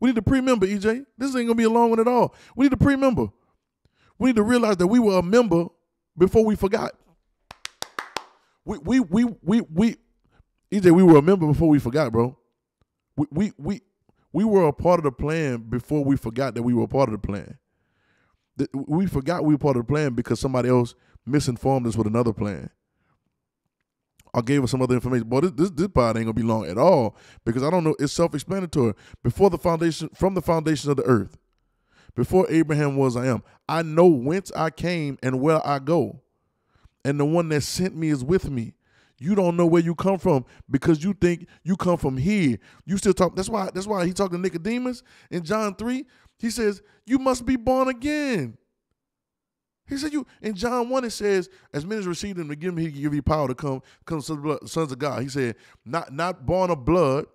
We 0.00 0.08
need 0.08 0.16
to 0.16 0.22
pre-member, 0.22 0.66
EJ. 0.66 1.06
This 1.16 1.34
ain't 1.34 1.46
gonna 1.46 1.54
be 1.54 1.64
a 1.64 1.70
long 1.70 1.90
one 1.90 2.00
at 2.00 2.08
all. 2.08 2.34
We 2.56 2.64
need 2.64 2.70
to 2.70 2.76
pre-member. 2.76 3.28
We 4.18 4.30
need 4.30 4.36
to 4.36 4.42
realize 4.42 4.76
that 4.78 4.86
we 4.86 4.98
were 4.98 5.18
a 5.18 5.22
member 5.22 5.66
before 6.16 6.44
we 6.44 6.56
forgot. 6.56 6.92
We 8.64 8.78
we 8.78 9.00
we 9.00 9.24
we 9.42 9.60
we 9.72 9.96
EJ, 10.72 10.92
we 10.92 11.02
were 11.02 11.18
a 11.18 11.22
member 11.22 11.46
before 11.46 11.68
we 11.68 11.78
forgot, 11.78 12.12
bro. 12.12 12.36
We 13.16 13.26
we 13.30 13.52
we 13.56 13.80
we 14.32 14.44
were 14.44 14.66
a 14.66 14.72
part 14.72 15.00
of 15.00 15.04
the 15.04 15.12
plan 15.12 15.58
before 15.68 16.04
we 16.04 16.16
forgot 16.16 16.54
that 16.54 16.62
we 16.62 16.74
were 16.74 16.84
a 16.84 16.88
part 16.88 17.08
of 17.08 17.20
the 17.20 17.26
plan. 17.26 17.58
We 18.74 19.06
forgot 19.06 19.44
we 19.44 19.54
were 19.54 19.58
part 19.58 19.76
of 19.76 19.86
the 19.86 19.92
plan 19.92 20.14
because 20.14 20.40
somebody 20.40 20.68
else 20.68 20.94
misinformed 21.24 21.86
us 21.86 21.96
with 21.96 22.06
another 22.06 22.32
plan. 22.32 22.70
I 24.34 24.40
gave 24.40 24.62
us 24.62 24.70
some 24.70 24.82
other 24.82 24.94
information. 24.94 25.28
Boy, 25.28 25.40
this, 25.40 25.52
this 25.52 25.70
this 25.70 25.86
ain't 25.86 25.94
gonna 25.96 26.32
be 26.32 26.42
long 26.42 26.66
at 26.66 26.78
all 26.78 27.16
because 27.44 27.62
I 27.62 27.70
don't 27.70 27.84
know. 27.84 27.96
It's 27.98 28.12
self-explanatory. 28.12 28.94
Before 29.22 29.50
the 29.50 29.58
foundation, 29.58 30.10
from 30.14 30.34
the 30.34 30.42
foundation 30.42 30.90
of 30.90 30.96
the 30.96 31.04
earth, 31.04 31.38
before 32.14 32.46
Abraham 32.50 32.96
was, 32.96 33.16
I 33.16 33.26
am. 33.26 33.42
I 33.68 33.82
know 33.82 34.06
whence 34.06 34.52
I 34.54 34.70
came 34.70 35.18
and 35.22 35.40
where 35.40 35.66
I 35.66 35.78
go, 35.78 36.20
and 37.04 37.18
the 37.18 37.24
one 37.24 37.48
that 37.50 37.62
sent 37.62 37.96
me 37.96 38.08
is 38.08 38.24
with 38.24 38.50
me. 38.50 38.74
You 39.20 39.34
don't 39.34 39.56
know 39.56 39.66
where 39.66 39.82
you 39.82 39.94
come 39.94 40.18
from 40.18 40.44
because 40.70 41.02
you 41.02 41.12
think 41.12 41.48
you 41.64 41.76
come 41.76 41.96
from 41.96 42.16
here. 42.16 42.58
You 42.86 42.96
still 42.98 43.14
talk. 43.14 43.34
That's 43.34 43.48
why. 43.48 43.70
That's 43.74 43.86
why 43.86 44.06
he 44.06 44.12
talked 44.12 44.32
to 44.32 44.38
Nicodemus 44.38 45.02
in 45.30 45.42
John 45.42 45.74
three. 45.74 46.06
He 46.38 46.50
says, 46.50 46.82
"You 47.06 47.18
must 47.18 47.44
be 47.44 47.56
born 47.56 47.88
again." 47.88 48.56
He 49.88 49.96
said, 49.96 50.12
"You." 50.12 50.26
In 50.42 50.54
John 50.54 50.88
one, 50.88 51.04
it 51.04 51.10
says, 51.10 51.48
"As 51.72 51.84
many 51.84 52.00
as 52.00 52.06
received 52.06 52.38
him 52.38 52.48
to 52.48 52.56
give 52.56 52.70
him, 52.70 52.78
he 52.78 52.90
give 52.90 53.14
you 53.14 53.22
power 53.22 53.48
to 53.48 53.54
come, 53.54 53.82
come 54.04 54.20
sons 54.20 54.92
of 54.92 54.98
God." 54.98 55.22
He 55.22 55.28
said, 55.28 55.56
"Not 55.84 56.12
not 56.12 56.46
born 56.46 56.70
of 56.70 56.84
blood, 56.84 57.26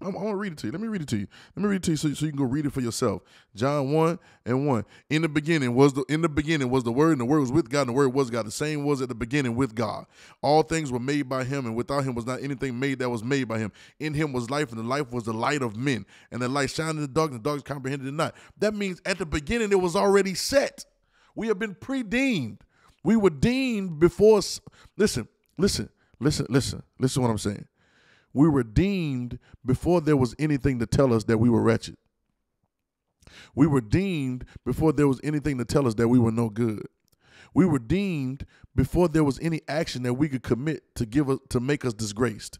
I, 0.00 0.06
I 0.06 0.08
want 0.08 0.28
to 0.28 0.36
read 0.36 0.52
it 0.52 0.58
to 0.58 0.66
you. 0.68 0.72
Let 0.72 0.80
me 0.80 0.88
read 0.88 1.02
it 1.02 1.08
to 1.08 1.16
you. 1.16 1.26
Let 1.56 1.62
me 1.62 1.68
read 1.68 1.76
it 1.76 1.82
to 1.84 1.90
you 1.92 1.96
so, 1.96 2.12
so 2.12 2.26
you 2.26 2.32
can 2.32 2.38
go 2.38 2.44
read 2.44 2.66
it 2.66 2.72
for 2.72 2.80
yourself. 2.80 3.22
John 3.54 3.92
1 3.92 4.18
and 4.46 4.66
1. 4.66 4.84
In 5.10 5.22
the 5.22 5.28
beginning 5.28 5.74
was 5.74 5.92
the 5.92 6.04
in 6.08 6.22
the 6.22 6.28
beginning 6.28 6.70
was 6.70 6.84
the 6.84 6.92
word, 6.92 7.12
and 7.12 7.20
the 7.20 7.24
word 7.24 7.40
was 7.40 7.52
with 7.52 7.68
God, 7.68 7.82
and 7.82 7.90
the 7.90 7.94
word 7.94 8.14
was 8.14 8.30
God. 8.30 8.46
The 8.46 8.50
same 8.50 8.84
was 8.84 9.02
at 9.02 9.08
the 9.08 9.14
beginning 9.14 9.56
with 9.56 9.74
God. 9.74 10.06
All 10.42 10.62
things 10.62 10.92
were 10.92 11.00
made 11.00 11.28
by 11.28 11.44
him, 11.44 11.66
and 11.66 11.74
without 11.74 12.04
him 12.04 12.14
was 12.14 12.26
not 12.26 12.42
anything 12.42 12.78
made 12.78 13.00
that 13.00 13.10
was 13.10 13.24
made 13.24 13.48
by 13.48 13.58
him. 13.58 13.72
In 13.98 14.14
him 14.14 14.32
was 14.32 14.50
life, 14.50 14.70
and 14.70 14.78
the 14.78 14.84
life 14.84 15.10
was 15.10 15.24
the 15.24 15.32
light 15.32 15.62
of 15.62 15.76
men. 15.76 16.06
And 16.30 16.40
the 16.40 16.48
light 16.48 16.70
shined 16.70 16.96
in 16.96 17.02
the 17.02 17.08
darkness, 17.08 17.36
and 17.36 17.44
the 17.44 17.48
darkness 17.48 17.64
comprehended 17.64 18.06
it 18.06 18.14
not. 18.14 18.34
That 18.58 18.74
means 18.74 19.00
at 19.04 19.18
the 19.18 19.26
beginning 19.26 19.72
it 19.72 19.80
was 19.80 19.96
already 19.96 20.34
set. 20.34 20.84
We 21.38 21.46
have 21.48 21.58
been 21.58 21.74
predeemed. 21.74 22.58
We 23.04 23.16
were 23.16 23.30
deemed 23.30 23.98
before. 23.98 24.40
Listen, 24.96 25.28
listen, 25.56 25.88
listen, 26.18 26.46
listen, 26.50 26.82
listen 26.98 27.22
to 27.22 27.26
what 27.26 27.30
I'm 27.30 27.38
saying 27.38 27.66
we 28.32 28.48
were 28.48 28.62
deemed 28.62 29.38
before 29.64 30.00
there 30.00 30.16
was 30.16 30.34
anything 30.38 30.78
to 30.78 30.86
tell 30.86 31.12
us 31.12 31.24
that 31.24 31.38
we 31.38 31.48
were 31.48 31.62
wretched. 31.62 31.96
We 33.54 33.66
were 33.66 33.80
deemed 33.80 34.44
before 34.64 34.92
there 34.92 35.08
was 35.08 35.20
anything 35.24 35.58
to 35.58 35.64
tell 35.64 35.86
us 35.86 35.94
that 35.94 36.08
we 36.08 36.18
were 36.18 36.32
no 36.32 36.48
good. 36.48 36.86
We 37.54 37.66
were 37.66 37.78
deemed 37.78 38.46
before 38.74 39.08
there 39.08 39.24
was 39.24 39.38
any 39.40 39.62
action 39.68 40.02
that 40.04 40.14
we 40.14 40.28
could 40.28 40.42
commit 40.42 40.94
to 40.96 41.06
give 41.06 41.28
us 41.30 41.38
to 41.50 41.60
make 41.60 41.84
us 41.84 41.94
disgraced. 41.94 42.58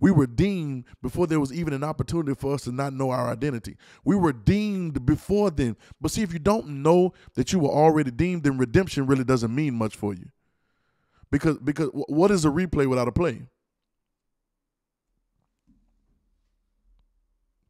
We 0.00 0.10
were 0.10 0.26
deemed 0.26 0.84
before 1.02 1.26
there 1.26 1.40
was 1.40 1.52
even 1.52 1.72
an 1.72 1.84
opportunity 1.84 2.34
for 2.34 2.54
us 2.54 2.62
to 2.62 2.72
not 2.72 2.92
know 2.92 3.10
our 3.10 3.30
identity. 3.30 3.76
We 4.04 4.16
were 4.16 4.32
deemed 4.32 5.06
before 5.06 5.50
then. 5.50 5.76
But 6.00 6.10
see, 6.10 6.22
if 6.22 6.32
you 6.32 6.38
don't 6.38 6.82
know 6.82 7.14
that 7.34 7.52
you 7.52 7.58
were 7.58 7.70
already 7.70 8.10
deemed, 8.10 8.44
then 8.44 8.58
redemption 8.58 9.06
really 9.06 9.24
doesn't 9.24 9.54
mean 9.54 9.74
much 9.74 9.96
for 9.96 10.14
you. 10.14 10.26
Because 11.30 11.58
because 11.58 11.88
what 11.94 12.30
is 12.30 12.44
a 12.44 12.50
replay 12.50 12.86
without 12.86 13.08
a 13.08 13.12
play? 13.12 13.42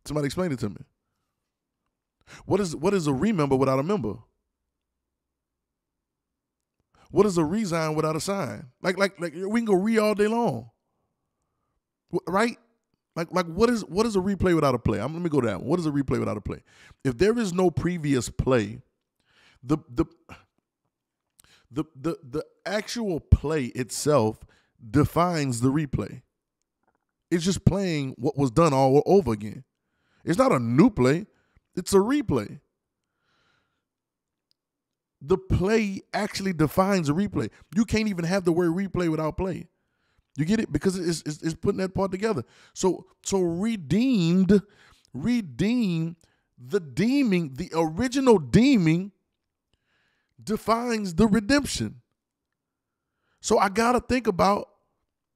Somebody 0.05 0.27
explain 0.27 0.53
it 0.53 0.59
to 0.61 0.71
me. 0.71 0.79
What 2.47 2.61
is 2.61 2.75
what 2.75 2.95
is 2.95 3.07
a 3.07 3.13
remember 3.13 3.57
without 3.57 3.79
a 3.79 3.85
member? 3.85 4.17
What 7.13 7.27
is 7.27 7.39
a 7.39 7.45
resign 7.45 7.95
without 7.95 8.17
a 8.17 8.21
sign? 8.21 8.69
Like 8.83 8.99
like 8.99 9.21
like 9.21 9.35
we 9.35 9.61
can 9.61 9.67
go 9.67 9.75
re 9.75 9.99
all 9.99 10.15
day 10.17 10.27
long, 10.27 10.72
right? 12.29 12.59
Like 13.15 13.29
like 13.33 13.47
what 13.47 13.69
is 13.71 13.85
what 13.85 14.07
is 14.07 14.17
a 14.17 14.21
replay 14.21 14.55
without 14.55 14.75
a 14.75 14.79
play? 14.79 14.99
I'm, 15.01 15.13
let 15.13 15.23
me 15.23 15.29
go 15.29 15.41
down. 15.41 15.65
What 15.65 15.79
is 15.79 15.87
a 15.87 15.91
replay 15.91 16.19
without 16.19 16.37
a 16.37 16.41
play? 16.41 16.63
If 17.05 17.19
there 17.19 17.39
is 17.39 17.53
no 17.53 17.71
previous 17.71 18.31
play, 18.31 18.81
the 19.63 19.79
the 19.89 20.07
the 21.71 21.85
the 21.95 22.17
the 22.23 22.45
actual 22.65 23.21
play 23.21 23.67
itself 23.67 24.41
defines 24.91 25.61
the 25.61 25.71
replay. 25.71 26.23
It's 27.31 27.45
just 27.45 27.65
playing 27.65 28.15
what 28.19 28.37
was 28.37 28.51
done 28.51 28.73
all 28.75 29.03
over 29.07 29.33
again. 29.33 29.65
It's 30.25 30.39
not 30.39 30.53
a 30.53 30.59
new 30.59 30.91
play, 30.91 31.27
it's 31.77 31.93
a 31.93 31.99
replay. 31.99 32.61
The 35.21 35.39
play 35.39 36.03
actually 36.13 36.53
defines 36.53 37.09
a 37.09 37.13
replay. 37.13 37.51
You 37.77 37.85
can't 37.85 38.09
even 38.09 38.25
have 38.25 38.45
the 38.45 38.53
word 38.53 38.71
replay 38.71 39.09
without 39.09 39.37
play. 39.37 39.69
You 40.37 40.45
get 40.45 40.61
it? 40.61 40.73
Because 40.73 40.97
it's, 40.99 41.23
it's, 41.27 41.43
it's 41.43 41.55
putting 41.55 41.79
that 41.79 41.95
part 41.95 42.11
together. 42.11 42.45
So 42.75 43.07
so 43.23 43.41
redeemed, 43.41 44.63
redeem, 45.13 46.17
the 46.59 46.81
deeming, 46.81 47.55
the 47.55 47.71
original 47.75 48.39
deeming 48.39 49.13
defines 50.43 51.15
the 51.15 51.27
redemption. 51.27 52.01
So 53.41 53.59
I 53.59 53.69
gotta 53.69 54.01
think 54.01 54.27
about 54.27 54.69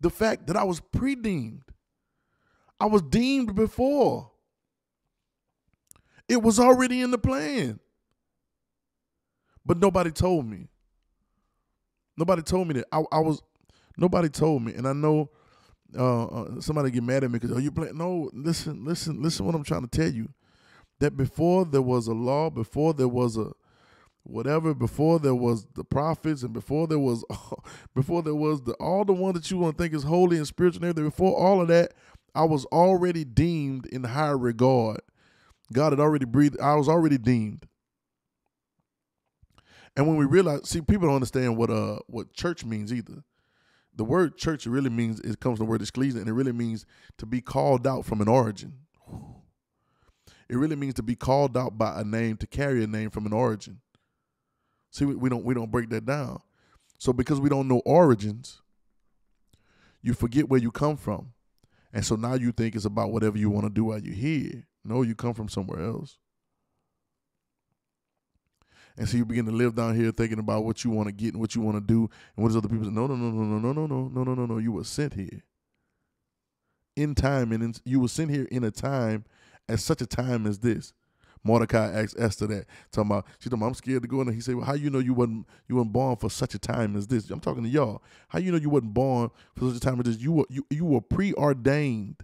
the 0.00 0.10
fact 0.10 0.46
that 0.46 0.56
I 0.56 0.64
was 0.64 0.80
pre-deemed. 0.80 1.64
I 2.78 2.86
was 2.86 3.02
deemed 3.02 3.54
before. 3.54 4.30
It 6.28 6.42
was 6.42 6.58
already 6.58 7.00
in 7.00 7.10
the 7.10 7.18
plan. 7.18 7.80
But 9.64 9.78
nobody 9.78 10.10
told 10.10 10.46
me. 10.46 10.68
Nobody 12.16 12.42
told 12.42 12.68
me 12.68 12.74
that. 12.74 12.86
I, 12.92 13.02
I 13.10 13.18
was, 13.20 13.42
nobody 13.96 14.28
told 14.28 14.62
me. 14.62 14.74
And 14.74 14.86
I 14.86 14.92
know 14.92 15.30
uh, 15.96 16.26
uh, 16.26 16.60
somebody 16.60 16.90
get 16.90 17.02
mad 17.02 17.24
at 17.24 17.30
me 17.30 17.38
because, 17.38 17.56
oh, 17.56 17.60
you 17.60 17.70
playing? 17.70 17.96
No, 17.96 18.30
listen, 18.32 18.84
listen, 18.84 19.22
listen 19.22 19.46
what 19.46 19.54
I'm 19.54 19.64
trying 19.64 19.86
to 19.86 19.88
tell 19.88 20.10
you. 20.10 20.28
That 20.98 21.16
before 21.16 21.66
there 21.66 21.82
was 21.82 22.06
a 22.06 22.14
law, 22.14 22.48
before 22.48 22.94
there 22.94 23.08
was 23.08 23.36
a 23.36 23.52
whatever, 24.22 24.72
before 24.72 25.18
there 25.18 25.34
was 25.34 25.66
the 25.74 25.84
prophets, 25.84 26.42
and 26.42 26.54
before 26.54 26.86
there 26.86 26.98
was, 26.98 27.22
before 27.94 28.22
there 28.22 28.34
was 28.34 28.62
the 28.62 28.72
all 28.74 29.04
the 29.04 29.12
one 29.12 29.34
that 29.34 29.50
you 29.50 29.58
want 29.58 29.76
to 29.76 29.82
think 29.82 29.94
is 29.94 30.04
holy 30.04 30.38
and 30.38 30.46
spiritual 30.46 30.84
and 30.84 30.90
everything, 30.90 31.10
before 31.10 31.36
all 31.36 31.60
of 31.60 31.68
that, 31.68 31.92
I 32.34 32.44
was 32.44 32.64
already 32.66 33.24
deemed 33.24 33.86
in 33.86 34.04
high 34.04 34.30
regard 34.30 35.00
God 35.72 35.92
had 35.92 36.00
already 36.00 36.24
breathed, 36.24 36.60
I 36.60 36.74
was 36.74 36.88
already 36.88 37.18
deemed. 37.18 37.66
And 39.96 40.06
when 40.06 40.16
we 40.16 40.26
realize, 40.26 40.68
see, 40.68 40.80
people 40.80 41.08
don't 41.08 41.16
understand 41.16 41.56
what 41.56 41.70
uh 41.70 41.98
what 42.06 42.32
church 42.34 42.64
means 42.64 42.92
either. 42.92 43.24
The 43.96 44.04
word 44.04 44.36
church 44.36 44.66
really 44.66 44.90
means 44.90 45.20
it 45.20 45.40
comes 45.40 45.58
from 45.58 45.66
the 45.66 45.70
word 45.70 45.82
ecclesia, 45.82 46.20
and 46.20 46.28
it 46.28 46.32
really 46.34 46.52
means 46.52 46.84
to 47.18 47.26
be 47.26 47.40
called 47.40 47.86
out 47.86 48.04
from 48.04 48.20
an 48.20 48.28
origin. 48.28 48.74
It 50.48 50.56
really 50.56 50.76
means 50.76 50.94
to 50.94 51.02
be 51.02 51.16
called 51.16 51.56
out 51.56 51.76
by 51.76 52.00
a 52.00 52.04
name, 52.04 52.36
to 52.36 52.46
carry 52.46 52.84
a 52.84 52.86
name 52.86 53.10
from 53.10 53.26
an 53.26 53.32
origin. 53.32 53.80
See, 54.90 55.04
we, 55.04 55.28
don't 55.28 55.44
we 55.44 55.54
don't 55.54 55.70
break 55.70 55.90
that 55.90 56.06
down. 56.06 56.40
So 56.98 57.12
because 57.12 57.40
we 57.40 57.48
don't 57.48 57.68
know 57.68 57.82
origins, 57.84 58.60
you 60.02 60.14
forget 60.14 60.48
where 60.48 60.60
you 60.60 60.70
come 60.70 60.96
from. 60.96 61.32
And 61.92 62.04
so 62.04 62.14
now 62.14 62.34
you 62.34 62.52
think 62.52 62.74
it's 62.74 62.84
about 62.84 63.10
whatever 63.10 63.38
you 63.38 63.50
want 63.50 63.66
to 63.66 63.70
do 63.70 63.84
while 63.84 63.98
you're 63.98 64.14
here. 64.14 64.66
No, 64.84 65.02
you 65.02 65.14
come 65.14 65.34
from 65.34 65.48
somewhere 65.48 65.80
else. 65.80 66.18
And 68.98 69.08
so 69.08 69.16
you 69.16 69.24
begin 69.24 69.44
to 69.46 69.52
live 69.52 69.74
down 69.74 69.94
here 69.94 70.10
thinking 70.10 70.38
about 70.38 70.64
what 70.64 70.82
you 70.82 70.90
want 70.90 71.08
to 71.08 71.12
get 71.12 71.34
and 71.34 71.40
what 71.40 71.54
you 71.54 71.60
want 71.60 71.76
to 71.76 71.80
do 71.82 72.08
and 72.36 72.42
what 72.42 72.48
does 72.48 72.56
other 72.56 72.68
people 72.68 72.84
say. 72.84 72.90
No, 72.90 73.06
no, 73.06 73.14
no, 73.14 73.30
no, 73.30 73.58
no, 73.58 73.58
no, 73.58 73.72
no, 73.72 73.86
no, 73.86 74.08
no, 74.08 74.24
no, 74.24 74.34
no, 74.34 74.46
no. 74.46 74.58
You 74.58 74.72
were 74.72 74.84
sent 74.84 75.14
here 75.14 75.42
in 76.96 77.14
time, 77.14 77.52
and 77.52 77.62
in, 77.62 77.74
you 77.84 78.00
were 78.00 78.08
sent 78.08 78.30
here 78.30 78.48
in 78.50 78.64
a 78.64 78.70
time 78.70 79.24
at 79.68 79.80
such 79.80 80.00
a 80.00 80.06
time 80.06 80.46
as 80.46 80.60
this. 80.60 80.94
Mordecai 81.44 81.92
asked 81.92 82.16
Esther 82.18 82.46
that, 82.48 82.66
talking 82.90 83.10
about 83.10 83.26
she 83.38 83.48
told 83.48 83.60
him, 83.60 83.68
I'm 83.68 83.74
scared 83.74 84.02
to 84.02 84.08
go 84.08 84.20
in 84.20 84.26
there. 84.26 84.34
He 84.34 84.40
said, 84.40 84.56
Well, 84.56 84.64
how 84.64 84.74
you 84.74 84.90
know 84.90 84.98
you 84.98 85.14
wasn't 85.14 85.46
you 85.68 85.76
weren't 85.76 85.92
born 85.92 86.16
for 86.16 86.28
such 86.28 86.54
a 86.54 86.58
time 86.58 86.96
as 86.96 87.06
this? 87.06 87.30
I'm 87.30 87.40
talking 87.40 87.62
to 87.62 87.68
y'all. 87.68 88.02
How 88.28 88.40
you 88.40 88.50
know 88.50 88.58
you 88.58 88.70
wasn't 88.70 88.94
born 88.94 89.30
for 89.54 89.68
such 89.68 89.76
a 89.76 89.80
time 89.80 90.00
as 90.00 90.06
this? 90.06 90.18
You 90.18 90.32
were 90.32 90.46
you, 90.48 90.66
you 90.70 90.84
were 90.84 91.00
preordained 91.00 92.16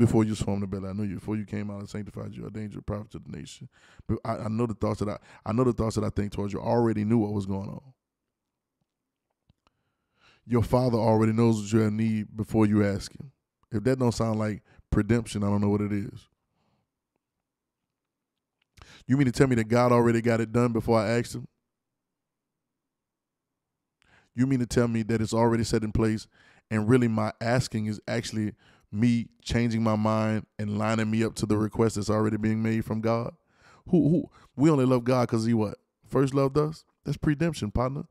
before 0.00 0.24
you 0.24 0.34
formed 0.34 0.62
the 0.62 0.66
belly. 0.66 0.88
I 0.88 0.94
know 0.94 1.02
you 1.02 1.16
before 1.16 1.36
you 1.36 1.44
came 1.44 1.70
out 1.70 1.80
and 1.80 1.88
sanctified 1.88 2.34
you, 2.34 2.46
a 2.46 2.82
prophet 2.82 3.10
to 3.10 3.18
the 3.18 3.36
nation. 3.36 3.68
But 4.08 4.18
I, 4.24 4.44
I 4.44 4.48
know 4.48 4.64
the 4.64 4.72
thoughts 4.72 5.00
that 5.00 5.10
I 5.10 5.18
I 5.44 5.52
know 5.52 5.62
the 5.62 5.74
thoughts 5.74 5.96
that 5.96 6.04
I 6.04 6.08
think 6.08 6.32
towards 6.32 6.54
you. 6.54 6.60
I 6.60 6.64
already 6.64 7.04
knew 7.04 7.18
what 7.18 7.34
was 7.34 7.44
going 7.44 7.68
on. 7.68 7.82
Your 10.46 10.62
father 10.62 10.96
already 10.96 11.34
knows 11.34 11.60
what 11.60 11.72
you 11.78 11.90
need 11.90 12.34
before 12.34 12.64
you 12.64 12.82
ask 12.82 13.12
him. 13.12 13.30
If 13.70 13.84
that 13.84 13.98
don't 13.98 14.12
sound 14.12 14.38
like 14.38 14.62
redemption, 14.90 15.44
I 15.44 15.48
don't 15.48 15.60
know 15.60 15.68
what 15.68 15.82
it 15.82 15.92
is. 15.92 16.26
You 19.06 19.18
mean 19.18 19.26
to 19.26 19.32
tell 19.32 19.48
me 19.48 19.56
that 19.56 19.68
God 19.68 19.92
already 19.92 20.22
got 20.22 20.40
it 20.40 20.50
done 20.50 20.72
before 20.72 20.98
I 20.98 21.18
asked 21.18 21.34
him? 21.34 21.46
You 24.34 24.46
mean 24.46 24.60
to 24.60 24.66
tell 24.66 24.88
me 24.88 25.02
that 25.02 25.20
it's 25.20 25.34
already 25.34 25.64
set 25.64 25.84
in 25.84 25.92
place 25.92 26.26
and 26.70 26.88
really 26.88 27.08
my 27.08 27.32
asking 27.40 27.86
is 27.86 28.00
actually 28.08 28.54
me 28.92 29.28
changing 29.42 29.82
my 29.82 29.96
mind 29.96 30.46
and 30.58 30.78
lining 30.78 31.10
me 31.10 31.24
up 31.24 31.34
to 31.36 31.46
the 31.46 31.56
request 31.56 31.96
that's 31.96 32.10
already 32.10 32.36
being 32.36 32.62
made 32.62 32.84
from 32.84 33.00
God? 33.00 33.32
Who 33.88 34.08
who 34.08 34.30
we 34.56 34.70
only 34.70 34.84
love 34.84 35.04
God 35.04 35.28
because 35.28 35.44
he 35.44 35.54
what? 35.54 35.78
First 36.06 36.34
loved 36.34 36.58
us? 36.58 36.84
That's 37.04 37.18
redemption, 37.22 37.70
partner. 37.70 38.04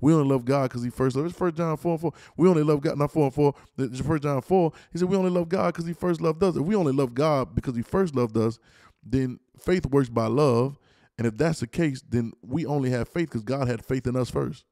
We 0.00 0.14
only 0.14 0.28
love 0.28 0.44
God 0.44 0.64
because 0.64 0.82
He 0.82 0.90
first 0.90 1.16
loved. 1.16 1.26
Us. 1.26 1.32
It's 1.32 1.38
First 1.38 1.56
John 1.56 1.76
four 1.76 1.92
and 1.92 2.00
four. 2.00 2.12
We 2.36 2.48
only 2.48 2.62
love 2.62 2.80
God. 2.80 2.98
Not 2.98 3.12
four 3.12 3.24
and 3.24 3.34
four. 3.34 3.54
First 3.76 4.22
John 4.22 4.40
four. 4.40 4.72
He 4.92 4.98
said 4.98 5.08
we 5.08 5.16
only 5.16 5.30
love 5.30 5.48
God 5.48 5.66
because 5.74 5.86
He 5.86 5.92
first 5.92 6.20
loved 6.20 6.42
us. 6.42 6.56
If 6.56 6.62
we 6.62 6.74
only 6.74 6.92
love 6.92 7.14
God 7.14 7.54
because 7.54 7.76
He 7.76 7.82
first 7.82 8.14
loved 8.14 8.36
us, 8.36 8.58
then 9.04 9.40
faith 9.58 9.86
works 9.86 10.08
by 10.08 10.26
love. 10.26 10.78
And 11.18 11.26
if 11.26 11.36
that's 11.36 11.60
the 11.60 11.66
case, 11.66 12.02
then 12.08 12.32
we 12.42 12.64
only 12.64 12.90
have 12.90 13.08
faith 13.08 13.28
because 13.28 13.42
God 13.42 13.68
had 13.68 13.84
faith 13.84 14.06
in 14.06 14.16
us 14.16 14.30
first. 14.30 14.64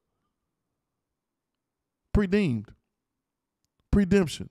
Predeemed. 2.15 2.71
Redemption. 3.93 4.49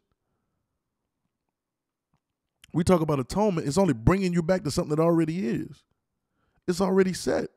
We 2.77 2.84
talk 2.84 3.01
about 3.01 3.19
atonement, 3.19 3.65
it's 3.65 3.79
only 3.79 3.96
bringing 3.96 4.34
you 4.34 4.43
back 4.43 4.63
to 4.63 4.69
something 4.69 4.96
that 4.96 5.01
already 5.01 5.48
is. 5.48 5.84
It's 6.67 6.79
already 6.79 7.12
set. 7.12 7.50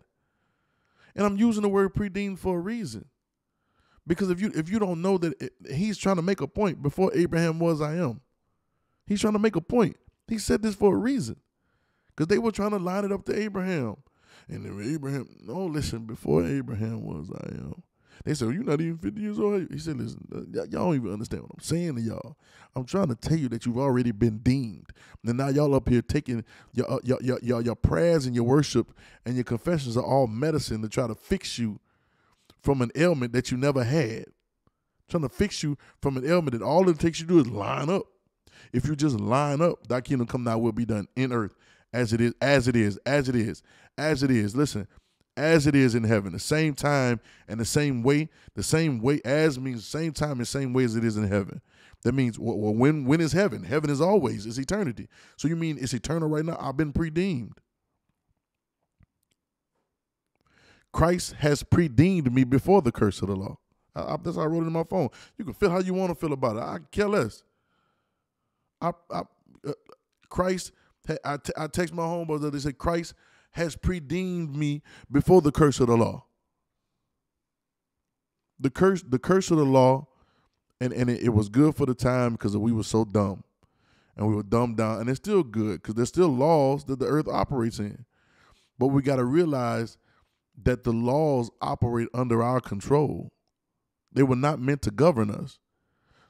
And 1.15 1.27
I'm 1.27 1.37
using 1.37 1.61
the 1.61 1.69
word 1.69 1.93
predeemed 1.93 2.41
for 2.41 2.57
a 2.57 2.59
reason. 2.59 3.05
Because 4.07 4.31
if 4.31 4.41
you 4.41 4.50
if 4.55 4.71
you 4.71 4.79
don't 4.79 5.03
know 5.03 5.19
that 5.19 5.35
it, 5.39 5.53
he's 5.75 5.99
trying 5.99 6.17
to 6.17 6.23
make 6.23 6.41
a 6.41 6.47
point 6.47 6.83
before 6.83 7.12
Abraham 7.15 7.59
was 7.59 7.83
I 7.83 7.97
am. 7.97 8.23
He's 9.07 9.21
trying 9.21 9.35
to 9.35 9.39
make 9.39 9.57
a 9.57 9.61
point. 9.61 9.99
He 10.27 10.39
said 10.39 10.62
this 10.62 10.75
for 10.75 10.95
a 10.95 10.99
reason. 10.99 11.37
Because 12.17 12.29
they 12.29 12.39
were 12.39 12.50
trying 12.50 12.71
to 12.71 12.79
line 12.79 13.05
it 13.05 13.12
up 13.12 13.27
to 13.27 13.39
Abraham. 13.39 13.97
And 14.49 14.65
Abraham, 14.83 15.29
no, 15.43 15.67
listen, 15.67 16.07
before 16.07 16.47
Abraham 16.47 17.05
was 17.05 17.31
I 17.31 17.57
am. 17.57 17.83
They 18.25 18.35
said, 18.35 18.47
well, 18.49 18.55
You're 18.55 18.65
not 18.65 18.81
even 18.81 18.99
50 18.99 19.21
years 19.21 19.39
old. 19.39 19.67
He 19.71 19.79
said, 19.79 19.97
Listen, 19.99 20.27
y- 20.31 20.65
y'all 20.71 20.87
don't 20.87 20.97
even 20.97 21.12
understand 21.12 21.43
what 21.43 21.53
I'm 21.55 21.61
saying 21.61 21.97
to 21.97 22.00
y'all. 22.03 22.37
I'm 22.77 22.85
trying 22.85 23.09
to 23.09 23.15
tell 23.15 23.37
you 23.37 23.49
that 23.49 23.67
you've 23.67 23.79
already 23.79 24.12
been 24.12 24.39
deemed. 24.39 24.91
And 25.27 25.39
now 25.39 25.49
y'all 25.49 25.75
up 25.75 25.89
here 25.89 26.03
taking 26.03 26.45
your, 26.73 26.91
uh, 26.91 26.99
your, 27.03 27.19
your, 27.23 27.39
your, 27.43 27.61
your 27.62 27.75
prayers 27.77 28.27
and 28.27 28.35
your 28.35 28.45
worship 28.45 28.93
and 29.25 29.35
your 29.35 29.45
confessions 29.45 29.97
are 29.97 30.05
all 30.05 30.27
medicine 30.27 30.83
to 30.83 30.89
try 30.89 31.07
to 31.07 31.15
fix 31.15 31.59
you 31.59 31.81
from 32.62 32.83
an 32.83 32.91
ailment 32.95 33.33
that 33.33 33.50
you 33.50 33.57
never 33.57 33.85
had. 33.85 34.27
Trying 35.09 35.23
to 35.23 35.29
fix 35.29 35.62
you 35.62 35.77
from 36.00 36.17
an 36.17 36.25
ailment 36.25 36.53
that 36.59 36.65
all 36.65 36.89
it 36.89 36.99
takes 36.99 37.21
you 37.21 37.27
to 37.27 37.33
do 37.35 37.41
is 37.41 37.49
line 37.49 37.91
up. 37.91 38.05
If 38.73 38.87
you 38.87 38.95
just 38.95 39.19
line 39.19 39.61
up, 39.61 39.87
thy 39.89 40.00
kingdom 40.00 40.27
come 40.27 40.45
now 40.45 40.59
will 40.59 40.73
be 40.73 40.85
done 40.85 41.09
in 41.17 41.33
earth 41.33 41.55
as 41.93 42.12
it 42.12 42.21
is, 42.21 42.35
as 42.41 42.69
it 42.69 42.77
is, 42.77 42.99
as 43.05 43.29
it 43.29 43.35
is, 43.35 43.62
as 43.99 44.23
it 44.23 44.31
is. 44.31 44.55
Listen, 44.55 44.87
as 45.40 45.66
it 45.66 45.75
is 45.75 45.94
in 45.94 46.04
heaven, 46.04 46.32
the 46.32 46.38
same 46.38 46.75
time 46.75 47.20
and 47.49 47.59
the 47.59 47.64
same 47.64 48.02
way, 48.02 48.28
the 48.54 48.62
same 48.62 49.00
way 49.00 49.20
as 49.25 49.59
means 49.59 49.87
same 49.87 50.12
time 50.12 50.38
and 50.38 50.47
same 50.47 50.73
way 50.73 50.85
as 50.85 50.94
it 50.94 51.04
is 51.04 51.16
in 51.16 51.26
heaven. 51.26 51.61
That 52.02 52.12
means 52.12 52.38
well, 52.38 52.56
when 52.56 53.06
when 53.06 53.20
is 53.20 53.32
heaven? 53.32 53.64
Heaven 53.64 53.90
is 53.90 54.00
always, 54.00 54.47
it's 54.47 54.59
eternity. 54.59 55.09
So 55.37 55.49
you 55.49 55.56
mean 55.56 55.78
it's 55.80 55.94
eternal 55.94 56.28
right 56.28 56.44
now? 56.44 56.56
I've 56.61 56.76
been 56.76 56.92
predeemed. 56.92 57.59
Christ 60.92 61.35
has 61.35 61.62
predeemed 61.62 62.32
me 62.32 62.44
before 62.44 62.82
the 62.82 62.92
curse 62.92 63.23
of 63.23 63.28
the 63.28 63.37
law. 63.37 63.59
I, 63.94 64.02
I, 64.02 64.16
that's 64.23 64.37
how 64.37 64.42
I 64.42 64.47
wrote 64.47 64.64
it 64.64 64.66
in 64.66 64.73
my 64.73 64.85
phone. 64.85 65.09
You 65.38 65.44
can 65.44 65.54
feel 65.54 65.70
how 65.70 65.78
you 65.78 65.94
want 65.94 66.11
to 66.11 66.14
feel 66.14 66.32
about 66.32 66.56
it. 66.56 66.62
I 66.62 66.78
care 66.90 67.09
less. 67.09 67.44
I, 68.80 68.92
I 69.11 69.23
uh, 69.66 69.73
Christ. 70.28 70.73
I, 71.25 71.38
I 71.56 71.66
text 71.66 71.94
my 71.94 72.02
homeboys. 72.02 72.50
They 72.52 72.59
said 72.59 72.78
Christ 72.78 73.14
has 73.52 73.76
predeemed 73.76 74.54
me 74.54 74.83
before 75.11 75.40
the 75.40 75.52
curse 75.52 75.80
of 75.80 75.88
the 75.88 75.97
law. 75.97 76.25
The 78.59 78.71
curse, 78.71 79.02
the 79.02 79.19
curse 79.19 79.50
of 79.50 79.57
the 79.57 79.64
law, 79.64 80.07
and, 80.80 80.92
and 80.92 81.11
it, 81.11 81.23
it 81.23 81.28
was 81.30 81.49
good 81.49 81.75
for 81.75 81.87
the 81.87 81.95
time 81.95 82.33
because 82.33 82.57
we 82.57 82.73
were 82.73 82.83
so 82.83 83.04
dumb. 83.04 83.45
And 84.16 84.28
we 84.28 84.35
were 84.35 84.42
dumbed 84.42 84.76
down. 84.76 85.00
And 85.00 85.09
it's 85.09 85.19
still 85.19 85.42
good 85.42 85.83
because 85.83 85.95
there's 85.95 86.09
still 86.09 86.28
laws 86.28 86.85
that 86.85 86.99
the 86.99 87.07
earth 87.07 87.28
operates 87.28 87.78
in. 87.78 88.04
But 88.78 88.88
we 88.88 89.02
got 89.02 89.16
to 89.16 89.25
realize 89.25 89.97
that 90.62 90.85
the 90.85 90.92
laws 90.92 91.50
operate 91.61 92.09
under 92.12 92.42
our 92.42 92.61
control. 92.61 93.33
They 94.12 94.22
were 94.22 94.37
not 94.37 94.61
meant 94.61 94.83
to 94.83 94.90
govern 94.90 95.31
us. 95.31 95.59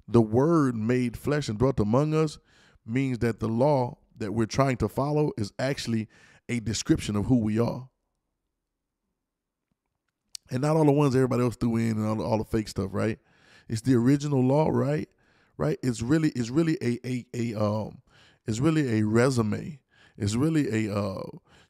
The 0.07 0.21
word 0.21 0.77
made 0.77 1.17
flesh 1.17 1.49
and 1.49 1.59
dwelt 1.59 1.81
among 1.81 2.15
us 2.15 2.39
means 2.85 3.19
that 3.21 3.41
the 3.41 3.49
law 3.49 3.99
that 4.17 4.33
we're 4.33 4.47
trying 4.47 4.77
to 4.79 4.89
follow 4.89 5.33
is 5.39 5.53
actually 5.59 6.09
a 6.51 6.61
description 6.61 7.17
of 7.17 7.27
who 7.27 7.39
we 7.39 7.59
are. 7.59 7.89
And 10.51 10.63
not 10.63 10.77
all 10.77 10.85
the 10.85 10.93
ones 10.93 11.15
everybody 11.15 11.45
else 11.45 11.57
threw 11.57 11.77
in 11.77 11.93
and 11.93 12.07
all 12.07 12.17
the, 12.17 12.25
all 12.25 12.39
the 12.39 12.45
fake 12.45 12.69
stuff, 12.69 12.91
right? 12.93 13.19
It's 13.69 13.83
the 13.83 13.95
original 13.95 14.43
law, 14.43 14.69
right? 14.69 15.09
Right? 15.57 15.79
It's 15.83 16.03
really 16.03 16.31
it's 16.31 16.51
really 16.51 16.77
a 16.83 16.99
a, 17.07 17.27
a 17.35 17.55
um 17.55 18.03
it's 18.47 18.59
really 18.59 18.99
a 18.99 19.07
resume. 19.07 19.79
It's 20.19 20.35
really 20.35 20.89
a 20.89 20.95
uh 20.95 21.23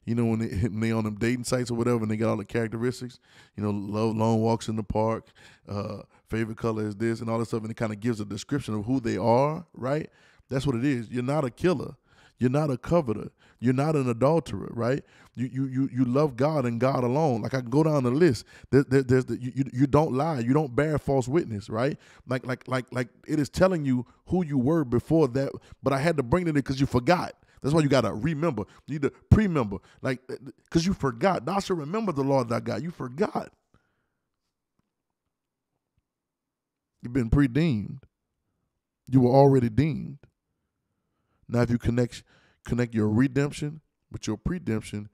you 0.03 0.15
know 0.15 0.25
when 0.25 0.39
they, 0.39 0.47
when 0.67 0.79
they 0.79 0.91
on 0.91 1.03
them 1.03 1.15
dating 1.15 1.43
sites 1.43 1.69
or 1.69 1.75
whatever 1.75 2.01
and 2.01 2.09
they 2.09 2.17
got 2.17 2.31
all 2.31 2.37
the 2.37 2.45
characteristics, 2.45 3.19
you 3.55 3.63
know, 3.63 3.69
love 3.69 4.15
long 4.15 4.41
walks 4.41 4.67
in 4.67 4.77
the 4.77 4.83
park, 4.83 5.27
uh 5.69 5.99
favorite 6.27 6.57
color 6.57 6.87
is 6.87 6.95
this 6.95 7.19
and 7.19 7.29
all 7.29 7.37
this 7.37 7.49
stuff 7.49 7.61
and 7.61 7.69
it 7.69 7.77
kind 7.77 7.93
of 7.93 7.99
gives 7.99 8.19
a 8.19 8.25
description 8.25 8.73
of 8.73 8.85
who 8.85 8.99
they 8.99 9.17
are, 9.17 9.63
right? 9.73 10.09
That's 10.49 10.65
what 10.65 10.75
it 10.75 10.85
is. 10.85 11.09
You're 11.09 11.21
not 11.21 11.45
a 11.45 11.51
killer. 11.51 11.95
You're 12.39 12.49
not 12.49 12.71
a 12.71 12.77
coveter. 12.77 13.29
You're 13.61 13.75
not 13.75 13.95
an 13.95 14.09
adulterer, 14.09 14.71
right? 14.73 15.03
You 15.35 15.47
you 15.53 15.65
you 15.67 15.89
you 15.93 16.05
love 16.05 16.35
God 16.37 16.65
and 16.65 16.81
God 16.81 17.05
alone. 17.05 17.43
Like 17.43 17.53
I 17.53 17.61
can 17.61 17.69
go 17.69 17.83
down 17.83 18.03
the 18.03 18.11
list. 18.11 18.45
There, 18.71 18.83
there, 18.83 19.03
there's 19.03 19.25
the, 19.25 19.37
you, 19.41 19.53
you 19.71 19.87
don't 19.87 20.13
lie. 20.13 20.39
You 20.39 20.53
don't 20.53 20.75
bear 20.75 20.97
false 20.99 21.27
witness, 21.27 21.69
right? 21.69 21.97
Like 22.27 22.45
like 22.47 22.67
like 22.67 22.87
like 22.91 23.09
it 23.27 23.39
is 23.39 23.49
telling 23.49 23.85
you 23.85 24.05
who 24.27 24.45
you 24.45 24.57
were 24.57 24.85
before 24.85 25.29
that. 25.29 25.53
But 25.83 25.93
I 25.93 25.99
had 25.99 26.17
to 26.17 26.23
bring 26.23 26.45
it 26.47 26.49
in 26.49 26.55
because 26.55 26.81
you 26.81 26.87
forgot. 26.87 27.35
That's 27.63 27.75
why 27.75 27.81
you 27.81 27.89
gotta 27.89 28.13
remember. 28.13 28.63
You 28.87 28.95
need 28.95 29.03
to 29.03 29.11
pre-member, 29.31 29.77
like 30.01 30.21
uh, 30.29 30.35
because 30.65 30.85
you 30.87 30.93
forgot. 30.93 31.45
Thou 31.45 31.59
shalt 31.59 31.79
remember 31.79 32.11
the 32.11 32.23
law 32.23 32.43
that 32.43 32.65
God. 32.65 32.83
You 32.83 32.91
forgot. 32.91 33.53
You've 37.03 37.13
been 37.13 37.29
pre-deemed. 37.29 38.05
You 39.07 39.21
were 39.21 39.31
already 39.31 39.69
deemed. 39.69 40.19
Now, 41.49 41.61
if 41.61 41.69
you 41.69 41.77
connect 41.77 42.23
connect 42.65 42.93
your 42.93 43.09
redemption 43.09 43.81
with 44.11 44.27
your 44.27 44.37
predemption, 44.37 45.09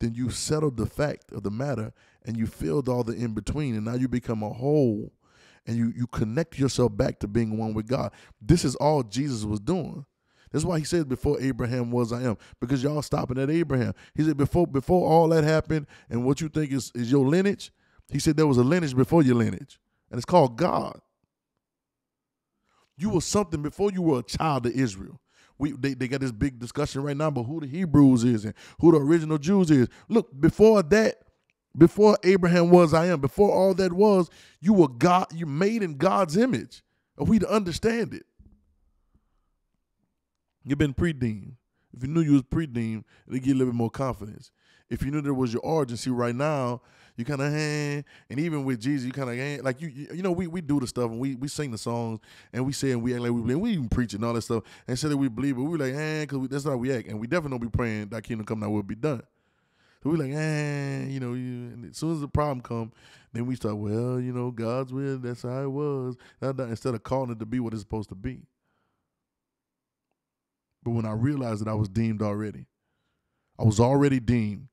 then 0.00 0.14
you 0.14 0.30
settled 0.30 0.76
the 0.76 0.86
fact 0.86 1.32
of 1.32 1.42
the 1.42 1.50
matter 1.50 1.92
and 2.24 2.36
you 2.36 2.46
filled 2.46 2.88
all 2.88 3.04
the 3.04 3.12
in 3.12 3.34
between, 3.34 3.74
and 3.74 3.84
now 3.84 3.94
you 3.94 4.08
become 4.08 4.42
a 4.42 4.50
whole 4.50 5.12
and 5.66 5.76
you 5.76 5.92
you 5.94 6.06
connect 6.06 6.58
yourself 6.58 6.96
back 6.96 7.18
to 7.20 7.28
being 7.28 7.58
one 7.58 7.74
with 7.74 7.86
God. 7.86 8.12
This 8.40 8.64
is 8.64 8.74
all 8.76 9.02
Jesus 9.02 9.44
was 9.44 9.60
doing. 9.60 10.04
That's 10.50 10.64
why 10.64 10.78
he 10.78 10.84
said 10.84 11.08
before 11.08 11.40
Abraham 11.40 11.90
was 11.90 12.12
I 12.12 12.22
am, 12.22 12.36
because 12.60 12.82
y'all 12.82 13.02
stopping 13.02 13.38
at 13.38 13.50
Abraham. 13.50 13.94
He 14.14 14.24
said 14.24 14.36
before 14.36 14.66
before 14.66 15.08
all 15.08 15.28
that 15.28 15.44
happened 15.44 15.86
and 16.08 16.24
what 16.24 16.40
you 16.40 16.48
think 16.48 16.72
is, 16.72 16.90
is 16.94 17.10
your 17.10 17.26
lineage, 17.26 17.70
he 18.08 18.18
said 18.18 18.36
there 18.36 18.46
was 18.46 18.58
a 18.58 18.64
lineage 18.64 18.96
before 18.96 19.22
your 19.22 19.36
lineage, 19.36 19.78
and 20.10 20.18
it's 20.18 20.24
called 20.24 20.56
God. 20.56 21.00
You 22.96 23.10
were 23.10 23.20
something 23.20 23.62
before 23.62 23.92
you 23.92 24.02
were 24.02 24.18
a 24.18 24.22
child 24.22 24.66
of 24.66 24.72
Israel. 24.72 25.20
We 25.60 25.72
they, 25.72 25.94
they 25.94 26.08
got 26.08 26.20
this 26.20 26.32
big 26.32 26.58
discussion 26.58 27.02
right 27.02 27.16
now 27.16 27.28
about 27.28 27.44
who 27.44 27.60
the 27.60 27.66
Hebrews 27.66 28.24
is 28.24 28.44
and 28.44 28.54
who 28.80 28.92
the 28.92 28.98
original 28.98 29.38
Jews 29.38 29.70
is. 29.70 29.88
Look, 30.08 30.28
before 30.40 30.82
that, 30.84 31.16
before 31.76 32.18
Abraham 32.24 32.70
was 32.70 32.94
I 32.94 33.06
am, 33.06 33.20
before 33.20 33.52
all 33.52 33.74
that 33.74 33.92
was, 33.92 34.28
you 34.60 34.72
were 34.72 34.88
God, 34.88 35.26
you 35.32 35.46
made 35.46 35.82
in 35.82 35.96
God's 35.96 36.36
image. 36.36 36.82
Are 37.18 37.24
we 37.24 37.38
to 37.38 37.48
understand 37.48 38.14
it? 38.14 38.24
You've 40.64 40.78
been 40.78 40.94
predeemed. 40.94 41.52
If 41.96 42.02
you 42.02 42.08
knew 42.08 42.20
you 42.22 42.32
was 42.32 42.42
predeemed, 42.42 43.04
it'll 43.26 43.38
give 43.38 43.48
you 43.48 43.54
a 43.54 43.58
little 43.58 43.72
bit 43.72 43.76
more 43.78 43.90
confidence. 43.90 44.50
If 44.88 45.02
you 45.02 45.10
knew 45.10 45.20
there 45.20 45.34
was 45.34 45.52
your 45.52 45.86
see 45.96 46.10
right 46.10 46.34
now, 46.34 46.82
you 47.20 47.24
kind 47.24 47.40
of 47.40 47.52
and 47.52 48.04
even 48.30 48.64
with 48.64 48.80
Jesus, 48.80 49.06
you 49.06 49.12
kind 49.12 49.30
of 49.30 49.64
like 49.64 49.80
you, 49.80 49.88
you 50.12 50.22
know 50.22 50.32
we 50.32 50.46
we 50.46 50.60
do 50.60 50.80
the 50.80 50.86
stuff 50.86 51.10
and 51.10 51.20
we 51.20 51.36
we 51.36 51.46
sing 51.46 51.70
the 51.70 51.78
songs 51.78 52.18
and 52.52 52.66
we 52.66 52.72
say 52.72 52.90
and 52.90 53.02
we 53.02 53.12
act 53.12 53.22
like 53.22 53.30
we 53.30 53.42
believe, 53.42 53.58
we 53.58 53.70
even 53.72 53.88
preach 53.88 54.14
and 54.14 54.24
all 54.24 54.32
that 54.32 54.42
stuff 54.42 54.64
and 54.88 54.98
say 54.98 55.08
that 55.08 55.16
we 55.16 55.28
believe, 55.28 55.56
but 55.56 55.62
we 55.62 55.78
like 55.78 55.94
eh, 55.94 56.22
because 56.22 56.48
that's 56.48 56.64
how 56.64 56.76
we 56.76 56.92
act 56.92 57.08
and 57.08 57.20
we 57.20 57.26
definitely 57.26 57.58
don't 57.58 57.70
be 57.70 57.76
praying 57.76 58.08
that 58.08 58.22
kingdom 58.24 58.46
come 58.46 58.60
that 58.60 58.70
will 58.70 58.82
be 58.82 58.94
done. 58.94 59.22
So 60.02 60.10
we 60.10 60.16
like 60.16 60.32
eh, 60.32 61.04
you 61.08 61.20
know, 61.20 61.34
you, 61.34 61.88
as 61.90 61.98
soon 61.98 62.12
as 62.14 62.20
the 62.20 62.28
problem 62.28 62.62
come, 62.62 62.90
then 63.32 63.46
we 63.46 63.54
start 63.54 63.76
well, 63.76 64.18
you 64.18 64.32
know, 64.32 64.50
God's 64.50 64.92
will, 64.92 65.18
that's 65.18 65.42
how 65.42 65.62
it 65.62 65.70
was. 65.70 66.16
Instead 66.40 66.94
of 66.94 67.02
calling 67.02 67.30
it 67.30 67.38
to 67.38 67.46
be 67.46 67.60
what 67.60 67.74
it's 67.74 67.82
supposed 67.82 68.08
to 68.08 68.14
be. 68.14 68.42
But 70.82 70.92
when 70.92 71.04
I 71.04 71.12
realized 71.12 71.60
that 71.60 71.68
I 71.68 71.74
was 71.74 71.88
deemed 71.88 72.22
already, 72.22 72.66
I 73.58 73.64
was 73.64 73.78
already 73.78 74.20
deemed. 74.20 74.68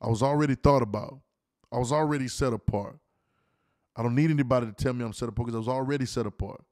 I 0.00 0.08
was 0.08 0.22
already 0.22 0.54
thought 0.54 0.82
about. 0.82 1.20
I 1.72 1.78
was 1.78 1.92
already 1.92 2.28
set 2.28 2.52
apart. 2.52 2.98
I 3.96 4.02
don't 4.02 4.14
need 4.14 4.30
anybody 4.30 4.66
to 4.66 4.72
tell 4.72 4.92
me 4.92 5.04
I'm 5.04 5.12
set 5.12 5.28
apart 5.28 5.46
because 5.46 5.56
I 5.56 5.58
was 5.58 5.68
already 5.68 6.06
set 6.06 6.26
apart. 6.26 6.62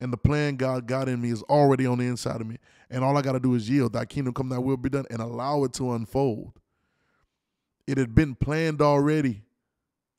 And 0.00 0.12
the 0.12 0.16
plan 0.16 0.56
God 0.56 0.86
got 0.86 1.08
in 1.08 1.20
me 1.20 1.30
is 1.30 1.42
already 1.44 1.86
on 1.86 1.98
the 1.98 2.04
inside 2.04 2.40
of 2.40 2.46
me. 2.46 2.58
And 2.90 3.02
all 3.02 3.16
I 3.16 3.22
got 3.22 3.32
to 3.32 3.40
do 3.40 3.54
is 3.54 3.68
yield. 3.68 3.94
Thy 3.94 4.04
kingdom 4.04 4.34
come, 4.34 4.48
thy 4.48 4.58
will 4.58 4.76
be 4.76 4.90
done, 4.90 5.06
and 5.10 5.20
allow 5.20 5.64
it 5.64 5.72
to 5.74 5.92
unfold. 5.92 6.52
It 7.86 7.98
had 7.98 8.14
been 8.14 8.34
planned 8.34 8.82
already. 8.82 9.42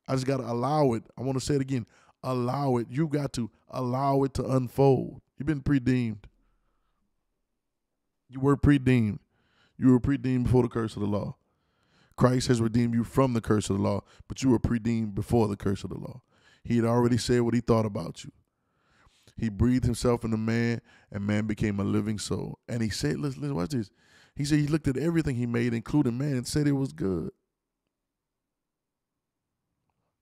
I 0.08 0.14
just 0.14 0.26
got 0.26 0.38
to 0.38 0.50
allow 0.50 0.94
it. 0.94 1.04
I 1.18 1.22
want 1.22 1.40
to 1.40 1.46
say 1.46 1.56
it 1.56 1.62
again. 1.62 1.86
Allow 2.24 2.78
it. 2.78 2.88
You 2.90 3.08
got 3.08 3.34
to 3.34 3.50
allow 3.70 4.24
it 4.24 4.34
to 4.36 4.46
unfold. 4.46 5.22
You've 5.38 5.48
been 5.48 5.62
predeemed. 5.62 6.24
You 8.30 8.40
were 8.40 8.58
predeemed. 8.58 9.20
You 9.78 9.92
were 9.92 10.00
predeemed 10.00 10.46
before 10.46 10.64
the 10.64 10.70
curse 10.70 10.96
of 10.96 11.02
the 11.02 11.08
law. 11.08 11.36
Christ 12.18 12.48
has 12.48 12.60
redeemed 12.60 12.96
you 12.96 13.04
from 13.04 13.34
the 13.34 13.42
curse 13.42 13.70
of 13.70 13.78
the 13.78 13.84
law, 13.84 14.02
but 14.28 14.44
you 14.44 14.50
were 14.50 14.60
redeemed 14.64 15.16
before 15.16 15.48
the 15.48 15.56
curse 15.56 15.84
of 15.84 15.92
the 15.92 16.00
law. 16.00 16.22
He 16.64 16.76
had 16.76 16.86
already 16.86 17.18
said 17.18 17.42
what 17.42 17.54
he 17.54 17.62
thought 17.62 17.86
about 17.86 18.24
you. 18.24 18.32
He 19.38 19.50
breathed 19.50 19.86
himself 19.86 20.26
into 20.26 20.36
man, 20.36 20.82
and 21.12 21.26
man 21.26 21.46
became 21.46 21.80
a 21.80 21.84
living 21.84 22.18
soul. 22.18 22.58
And 22.68 22.82
he 22.82 22.90
said, 22.90 23.20
listen, 23.20 23.42
listen, 23.42 23.56
watch 23.56 23.70
this. 23.70 23.92
He 24.36 24.46
said 24.46 24.60
he 24.60 24.68
looked 24.68 24.88
at 24.88 24.98
everything 24.98 25.36
he 25.36 25.46
made, 25.46 25.74
including 25.74 26.18
man, 26.18 26.34
and 26.34 26.48
said 26.48 26.68
it 26.68 26.72
was 26.72 26.92
good. 26.92 27.30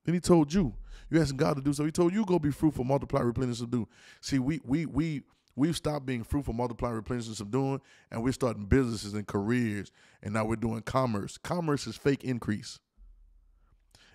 Then 0.03 0.13
he 0.13 0.19
told 0.19 0.53
you, 0.53 0.73
you 1.09 1.21
asking 1.21 1.37
God 1.37 1.55
to 1.55 1.63
do 1.63 1.73
so. 1.73 1.85
He 1.85 1.91
told 1.91 2.13
you 2.13 2.25
go 2.25 2.39
be 2.39 2.51
fruitful, 2.51 2.83
multiply, 2.83 3.21
replenish, 3.21 3.59
subdue. 3.59 3.87
See, 4.21 4.39
we 4.39 4.59
we 4.63 4.85
we 4.85 5.23
we've 5.55 5.75
stopped 5.75 6.05
being 6.05 6.23
fruitful, 6.23 6.53
multiplying, 6.53 6.95
replenish, 6.95 7.27
and 7.27 7.37
subduing, 7.37 7.81
and 8.11 8.23
we're 8.23 8.31
starting 8.31 8.65
businesses 8.65 9.13
and 9.13 9.25
careers, 9.27 9.91
and 10.21 10.33
now 10.33 10.45
we're 10.45 10.55
doing 10.55 10.81
commerce. 10.81 11.37
Commerce 11.37 11.87
is 11.87 11.95
fake 11.95 12.23
increase. 12.23 12.79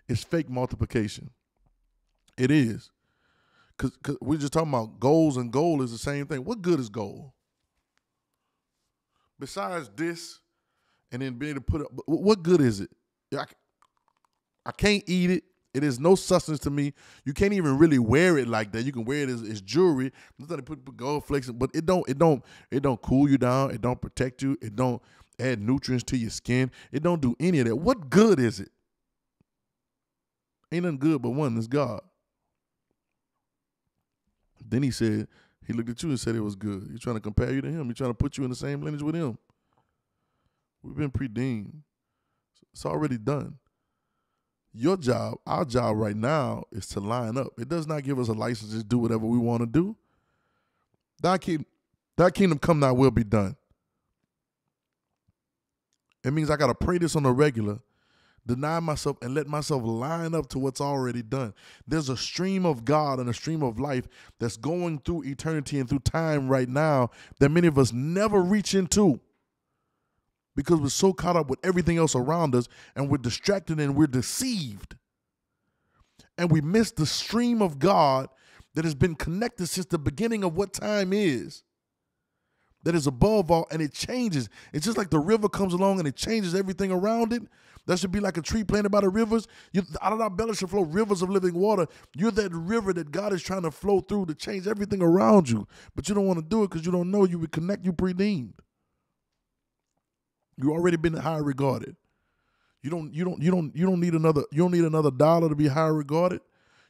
It's 0.08 0.24
fake 0.24 0.48
multiplication. 0.48 1.30
It 2.36 2.50
is. 2.50 2.90
Cause, 3.76 3.96
Cause, 4.02 4.18
we're 4.20 4.38
just 4.38 4.52
talking 4.52 4.68
about 4.68 5.00
goals, 5.00 5.36
and 5.36 5.52
goal 5.52 5.82
is 5.82 5.92
the 5.92 5.98
same 5.98 6.26
thing. 6.26 6.44
What 6.44 6.62
good 6.62 6.80
is 6.80 6.88
goal? 6.88 7.34
Besides 9.38 9.90
this, 9.96 10.40
and 11.12 11.22
then 11.22 11.34
being 11.34 11.50
able 11.52 11.60
to 11.60 11.66
put 11.66 11.80
up, 11.82 11.90
what 12.06 12.42
good 12.42 12.60
is 12.60 12.80
it? 12.80 12.90
I, 13.34 13.44
I 14.66 14.72
can't 14.72 15.02
eat 15.06 15.30
it. 15.30 15.44
It 15.72 15.84
is 15.84 16.00
no 16.00 16.16
substance 16.16 16.58
to 16.60 16.70
me. 16.70 16.92
You 17.24 17.32
can't 17.32 17.52
even 17.52 17.78
really 17.78 17.98
wear 17.98 18.38
it 18.38 18.48
like 18.48 18.72
that. 18.72 18.84
You 18.84 18.92
can 18.92 19.04
wear 19.04 19.22
it 19.22 19.28
as, 19.28 19.42
as 19.42 19.60
jewelry. 19.60 20.12
They 20.38 20.56
put, 20.56 20.84
put 20.84 20.96
gold 20.96 21.24
flakes, 21.26 21.48
but 21.50 21.70
it 21.74 21.86
don't 21.86 22.08
it 22.08 22.18
don't 22.18 22.42
it 22.70 22.82
don't 22.82 23.00
cool 23.00 23.28
you 23.30 23.38
down. 23.38 23.70
It 23.70 23.80
don't 23.80 24.00
protect 24.00 24.42
you. 24.42 24.58
It 24.60 24.74
don't 24.74 25.00
add 25.38 25.60
nutrients 25.60 26.04
to 26.04 26.16
your 26.16 26.30
skin. 26.30 26.72
It 26.90 27.02
don't 27.02 27.20
do 27.20 27.36
any 27.38 27.60
of 27.60 27.66
that. 27.66 27.76
What 27.76 28.10
good 28.10 28.40
is 28.40 28.58
it? 28.58 28.70
Ain't 30.72 30.84
nothing 30.84 30.98
good 30.98 31.22
but 31.22 31.30
one. 31.30 31.56
Is 31.56 31.68
God. 31.68 32.00
Then 34.64 34.82
he 34.82 34.90
said 34.90 35.28
he 35.66 35.72
looked 35.72 35.88
at 35.88 36.02
you 36.02 36.08
and 36.08 36.18
said 36.18 36.34
it 36.34 36.40
was 36.40 36.56
good. 36.56 36.88
He's 36.90 37.00
trying 37.00 37.16
to 37.16 37.20
compare 37.20 37.52
you 37.52 37.60
to 37.60 37.68
him. 37.68 37.86
He's 37.86 37.96
trying 37.96 38.10
to 38.10 38.14
put 38.14 38.36
you 38.38 38.44
in 38.44 38.50
the 38.50 38.56
same 38.56 38.82
lineage 38.82 39.02
with 39.02 39.14
him. 39.14 39.38
We've 40.82 40.96
been 40.96 41.10
predeemed. 41.10 41.82
It's 42.72 42.86
already 42.86 43.18
done. 43.18 43.58
Your 44.72 44.96
job, 44.96 45.38
our 45.46 45.64
job 45.64 45.96
right 45.96 46.16
now, 46.16 46.64
is 46.70 46.86
to 46.88 47.00
line 47.00 47.36
up. 47.36 47.48
It 47.58 47.68
does 47.68 47.86
not 47.86 48.04
give 48.04 48.18
us 48.18 48.28
a 48.28 48.32
license 48.32 48.72
to 48.72 48.84
do 48.84 48.98
whatever 48.98 49.26
we 49.26 49.38
want 49.38 49.62
to 49.62 49.66
do. 49.66 49.96
That 51.22 51.40
kingdom, 51.40 51.66
kingdom 52.34 52.58
come, 52.58 52.80
that 52.80 52.96
will 52.96 53.10
be 53.10 53.24
done. 53.24 53.56
It 56.22 56.32
means 56.32 56.50
I 56.50 56.56
gotta 56.56 56.74
pray 56.74 56.98
this 56.98 57.16
on 57.16 57.22
the 57.24 57.32
regular, 57.32 57.80
deny 58.46 58.78
myself, 58.78 59.16
and 59.22 59.34
let 59.34 59.46
myself 59.46 59.82
line 59.84 60.34
up 60.34 60.48
to 60.50 60.58
what's 60.58 60.80
already 60.80 61.22
done. 61.22 61.54
There's 61.86 62.08
a 62.08 62.16
stream 62.16 62.64
of 62.64 62.84
God 62.84 63.18
and 63.18 63.28
a 63.28 63.34
stream 63.34 63.62
of 63.62 63.80
life 63.80 64.06
that's 64.38 64.56
going 64.56 65.00
through 65.00 65.24
eternity 65.24 65.80
and 65.80 65.88
through 65.88 66.00
time 66.00 66.48
right 66.48 66.68
now 66.68 67.10
that 67.38 67.48
many 67.48 67.66
of 67.66 67.78
us 67.78 67.92
never 67.92 68.42
reach 68.42 68.74
into 68.74 69.20
because 70.56 70.80
we're 70.80 70.88
so 70.88 71.12
caught 71.12 71.36
up 71.36 71.48
with 71.48 71.58
everything 71.64 71.98
else 71.98 72.14
around 72.14 72.54
us 72.54 72.68
and 72.96 73.08
we're 73.08 73.18
distracted 73.18 73.78
and 73.78 73.96
we're 73.96 74.06
deceived. 74.06 74.96
And 76.36 76.50
we 76.50 76.60
miss 76.60 76.90
the 76.90 77.06
stream 77.06 77.62
of 77.62 77.78
God 77.78 78.28
that 78.74 78.84
has 78.84 78.94
been 78.94 79.14
connected 79.14 79.66
since 79.68 79.86
the 79.86 79.98
beginning 79.98 80.44
of 80.44 80.56
what 80.56 80.72
time 80.72 81.12
is. 81.12 81.62
That 82.84 82.94
is 82.94 83.06
above 83.06 83.50
all, 83.50 83.66
and 83.70 83.82
it 83.82 83.92
changes. 83.92 84.48
It's 84.72 84.86
just 84.86 84.96
like 84.96 85.10
the 85.10 85.18
river 85.18 85.50
comes 85.50 85.74
along 85.74 85.98
and 85.98 86.08
it 86.08 86.16
changes 86.16 86.54
everything 86.54 86.90
around 86.90 87.34
it. 87.34 87.42
That 87.86 87.98
should 87.98 88.12
be 88.12 88.20
like 88.20 88.36
a 88.36 88.42
tree 88.42 88.64
planted 88.64 88.90
by 88.90 89.00
the 89.00 89.08
rivers. 89.08 89.46
You, 89.72 89.82
out 90.00 90.12
of 90.12 90.20
our 90.20 90.30
belly 90.30 90.54
should 90.54 90.70
flow 90.70 90.82
rivers 90.82 91.22
of 91.22 91.28
living 91.28 91.54
water. 91.54 91.86
You're 92.14 92.30
that 92.32 92.52
river 92.54 92.92
that 92.94 93.10
God 93.10 93.32
is 93.32 93.42
trying 93.42 93.62
to 93.62 93.70
flow 93.70 94.00
through 94.00 94.26
to 94.26 94.34
change 94.34 94.66
everything 94.66 95.02
around 95.02 95.50
you. 95.50 95.66
But 95.94 96.08
you 96.08 96.14
don't 96.14 96.26
want 96.26 96.38
to 96.38 96.44
do 96.44 96.62
it 96.62 96.70
because 96.70 96.86
you 96.86 96.92
don't 96.92 97.10
know 97.10 97.24
you 97.24 97.38
would 97.38 97.52
connect, 97.52 97.84
you 97.84 97.92
predeemed. 97.92 98.54
You 100.62 100.72
already 100.72 100.96
been 100.96 101.14
high 101.14 101.38
regarded. 101.38 101.96
You 102.82 102.90
don't 102.90 103.12
you 103.14 103.24
don't 103.24 103.42
you 103.42 103.50
don't 103.50 103.74
you 103.76 103.86
don't 103.86 104.00
need 104.00 104.14
another 104.14 104.44
you 104.50 104.62
don't 104.62 104.72
need 104.72 104.84
another 104.84 105.10
dollar 105.10 105.48
to 105.48 105.54
be 105.54 105.68
high 105.68 105.88
regarded. 105.88 106.40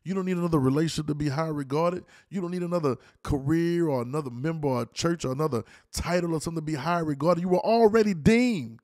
You 0.03 0.15
don't 0.15 0.25
need 0.25 0.39
another 0.39 0.59
relationship 0.59 1.09
to 1.09 1.15
be 1.15 1.29
high 1.29 1.49
regarded. 1.49 2.05
You 2.31 2.41
don't 2.41 2.53
need 2.53 2.63
another 2.63 2.97
career 3.23 3.89
or 3.89 4.03
another 4.03 4.31
member 4.31 4.69
or 4.69 4.87
church 4.87 5.25
or 5.25 5.33
another 5.33 5.63
title 5.93 6.35
or 6.35 6.41
something 6.41 6.63
to 6.63 6.73
be 6.73 6.75
high 6.75 7.01
regarded. 7.01 7.43
You 7.43 7.51
were 7.51 7.59
already 7.59 8.15
deemed. 8.15 8.81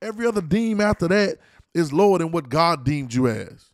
Every 0.00 0.26
other 0.26 0.40
deem 0.40 0.80
after 0.80 1.08
that 1.08 1.38
is 1.74 1.92
lower 1.92 2.18
than 2.18 2.30
what 2.30 2.48
God 2.48 2.84
deemed 2.84 3.12
you 3.12 3.28
as. 3.28 3.70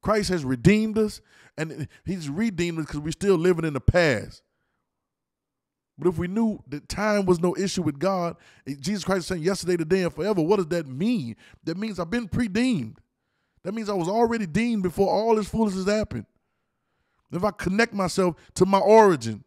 Christ 0.00 0.28
has 0.30 0.44
redeemed 0.44 0.96
us, 0.96 1.20
and 1.56 1.88
He's 2.04 2.28
redeemed 2.28 2.78
us 2.78 2.86
because 2.86 3.00
we're 3.00 3.10
still 3.10 3.36
living 3.36 3.64
in 3.64 3.72
the 3.72 3.80
past. 3.80 4.42
But 5.98 6.08
if 6.08 6.18
we 6.18 6.28
knew 6.28 6.62
that 6.68 6.88
time 6.88 7.26
was 7.26 7.40
no 7.40 7.56
issue 7.56 7.82
with 7.82 7.98
God, 7.98 8.36
eh, 8.66 8.74
Jesus 8.78 9.04
Christ 9.04 9.20
is 9.20 9.26
saying 9.26 9.42
yesterday, 9.42 9.76
today, 9.76 10.02
and 10.02 10.14
forever, 10.14 10.40
what 10.40 10.56
does 10.56 10.68
that 10.68 10.86
mean? 10.86 11.34
That 11.64 11.76
means 11.76 11.98
I've 11.98 12.10
been 12.10 12.28
predeemed. 12.28 12.98
That 13.64 13.72
means 13.74 13.88
I 13.88 13.94
was 13.94 14.08
already 14.08 14.46
deemed 14.46 14.84
before 14.84 15.10
all 15.10 15.34
this 15.34 15.48
foolishness 15.48 15.86
happened. 15.86 16.26
If 17.32 17.44
I 17.44 17.50
connect 17.50 17.92
myself 17.92 18.36
to 18.54 18.64
my 18.64 18.78
origin, 18.78 19.44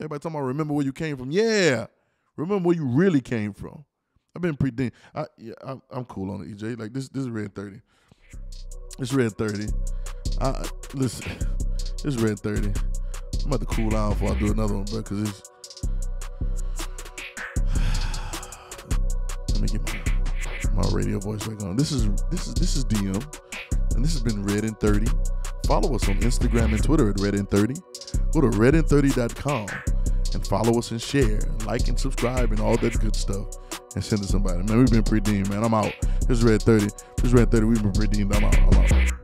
everybody 0.00 0.20
talking 0.20 0.36
about 0.36 0.46
remember 0.46 0.72
where 0.72 0.84
you 0.84 0.92
came 0.92 1.16
from. 1.16 1.30
Yeah, 1.30 1.86
remember 2.36 2.68
where 2.68 2.76
you 2.76 2.86
really 2.86 3.20
came 3.20 3.52
from. 3.52 3.84
I've 4.34 4.42
been 4.42 4.56
predeemed. 4.56 4.92
I, 5.14 5.26
yeah, 5.36 5.54
I, 5.66 5.76
I'm 5.90 6.04
cool 6.04 6.30
on 6.30 6.42
it, 6.42 6.56
EJ. 6.56 6.78
Like 6.78 6.92
this, 6.92 7.08
this 7.08 7.22
is 7.24 7.28
red 7.28 7.54
thirty. 7.54 7.80
It's 8.98 9.12
red 9.12 9.32
thirty. 9.32 9.66
I, 10.40 10.66
listen, 10.94 11.24
it's 12.04 12.16
red 12.16 12.38
thirty. 12.38 12.72
I'm 13.46 13.52
about 13.52 13.60
to 13.60 13.76
cool 13.76 13.90
down 13.90 14.10
before 14.10 14.32
I 14.32 14.34
do 14.40 14.50
another 14.50 14.74
one, 14.74 14.84
bro, 14.86 15.02
because 15.02 15.22
it's. 15.22 15.50
Let 19.52 19.60
me 19.60 19.68
get 19.68 20.74
my, 20.74 20.82
my 20.82 20.88
radio 20.90 21.20
voice 21.20 21.46
back 21.46 21.62
on. 21.62 21.76
This 21.76 21.92
is 21.92 22.08
this 22.28 22.48
is 22.48 22.54
this 22.54 22.76
is 22.76 22.84
DM, 22.86 23.24
and 23.94 24.04
this 24.04 24.14
has 24.14 24.20
been 24.20 24.42
Red 24.42 24.64
in 24.64 24.74
30. 24.74 25.06
Follow 25.64 25.94
us 25.94 26.08
on 26.08 26.16
Instagram 26.22 26.72
and 26.72 26.82
Twitter 26.82 27.08
at 27.08 27.20
Red 27.20 27.36
in 27.36 27.46
30. 27.46 27.74
Go 28.32 28.40
to 28.40 28.48
redin30.com 28.48 29.68
and 30.34 30.46
follow 30.48 30.76
us 30.80 30.90
and 30.90 31.00
share, 31.00 31.38
like 31.66 31.86
and 31.86 31.98
subscribe, 32.00 32.50
and 32.50 32.58
all 32.58 32.76
that 32.78 32.98
good 32.98 33.14
stuff. 33.14 33.46
And 33.94 34.04
send 34.04 34.22
it 34.22 34.26
to 34.26 34.32
somebody. 34.32 34.64
Man, 34.64 34.78
we've 34.78 34.90
been 34.90 35.04
redeemed, 35.08 35.50
man. 35.50 35.62
I'm 35.62 35.72
out. 35.72 35.94
This 36.22 36.38
is 36.38 36.42
Red 36.42 36.62
30. 36.62 36.86
This 36.86 36.96
is 37.22 37.32
Red 37.32 37.52
30. 37.52 37.64
We've 37.66 37.80
been 37.80 37.92
redeemed. 37.92 38.34
I'm 38.34 38.44
out. 38.44 38.58
I'm 38.58 38.74
out. 38.74 39.15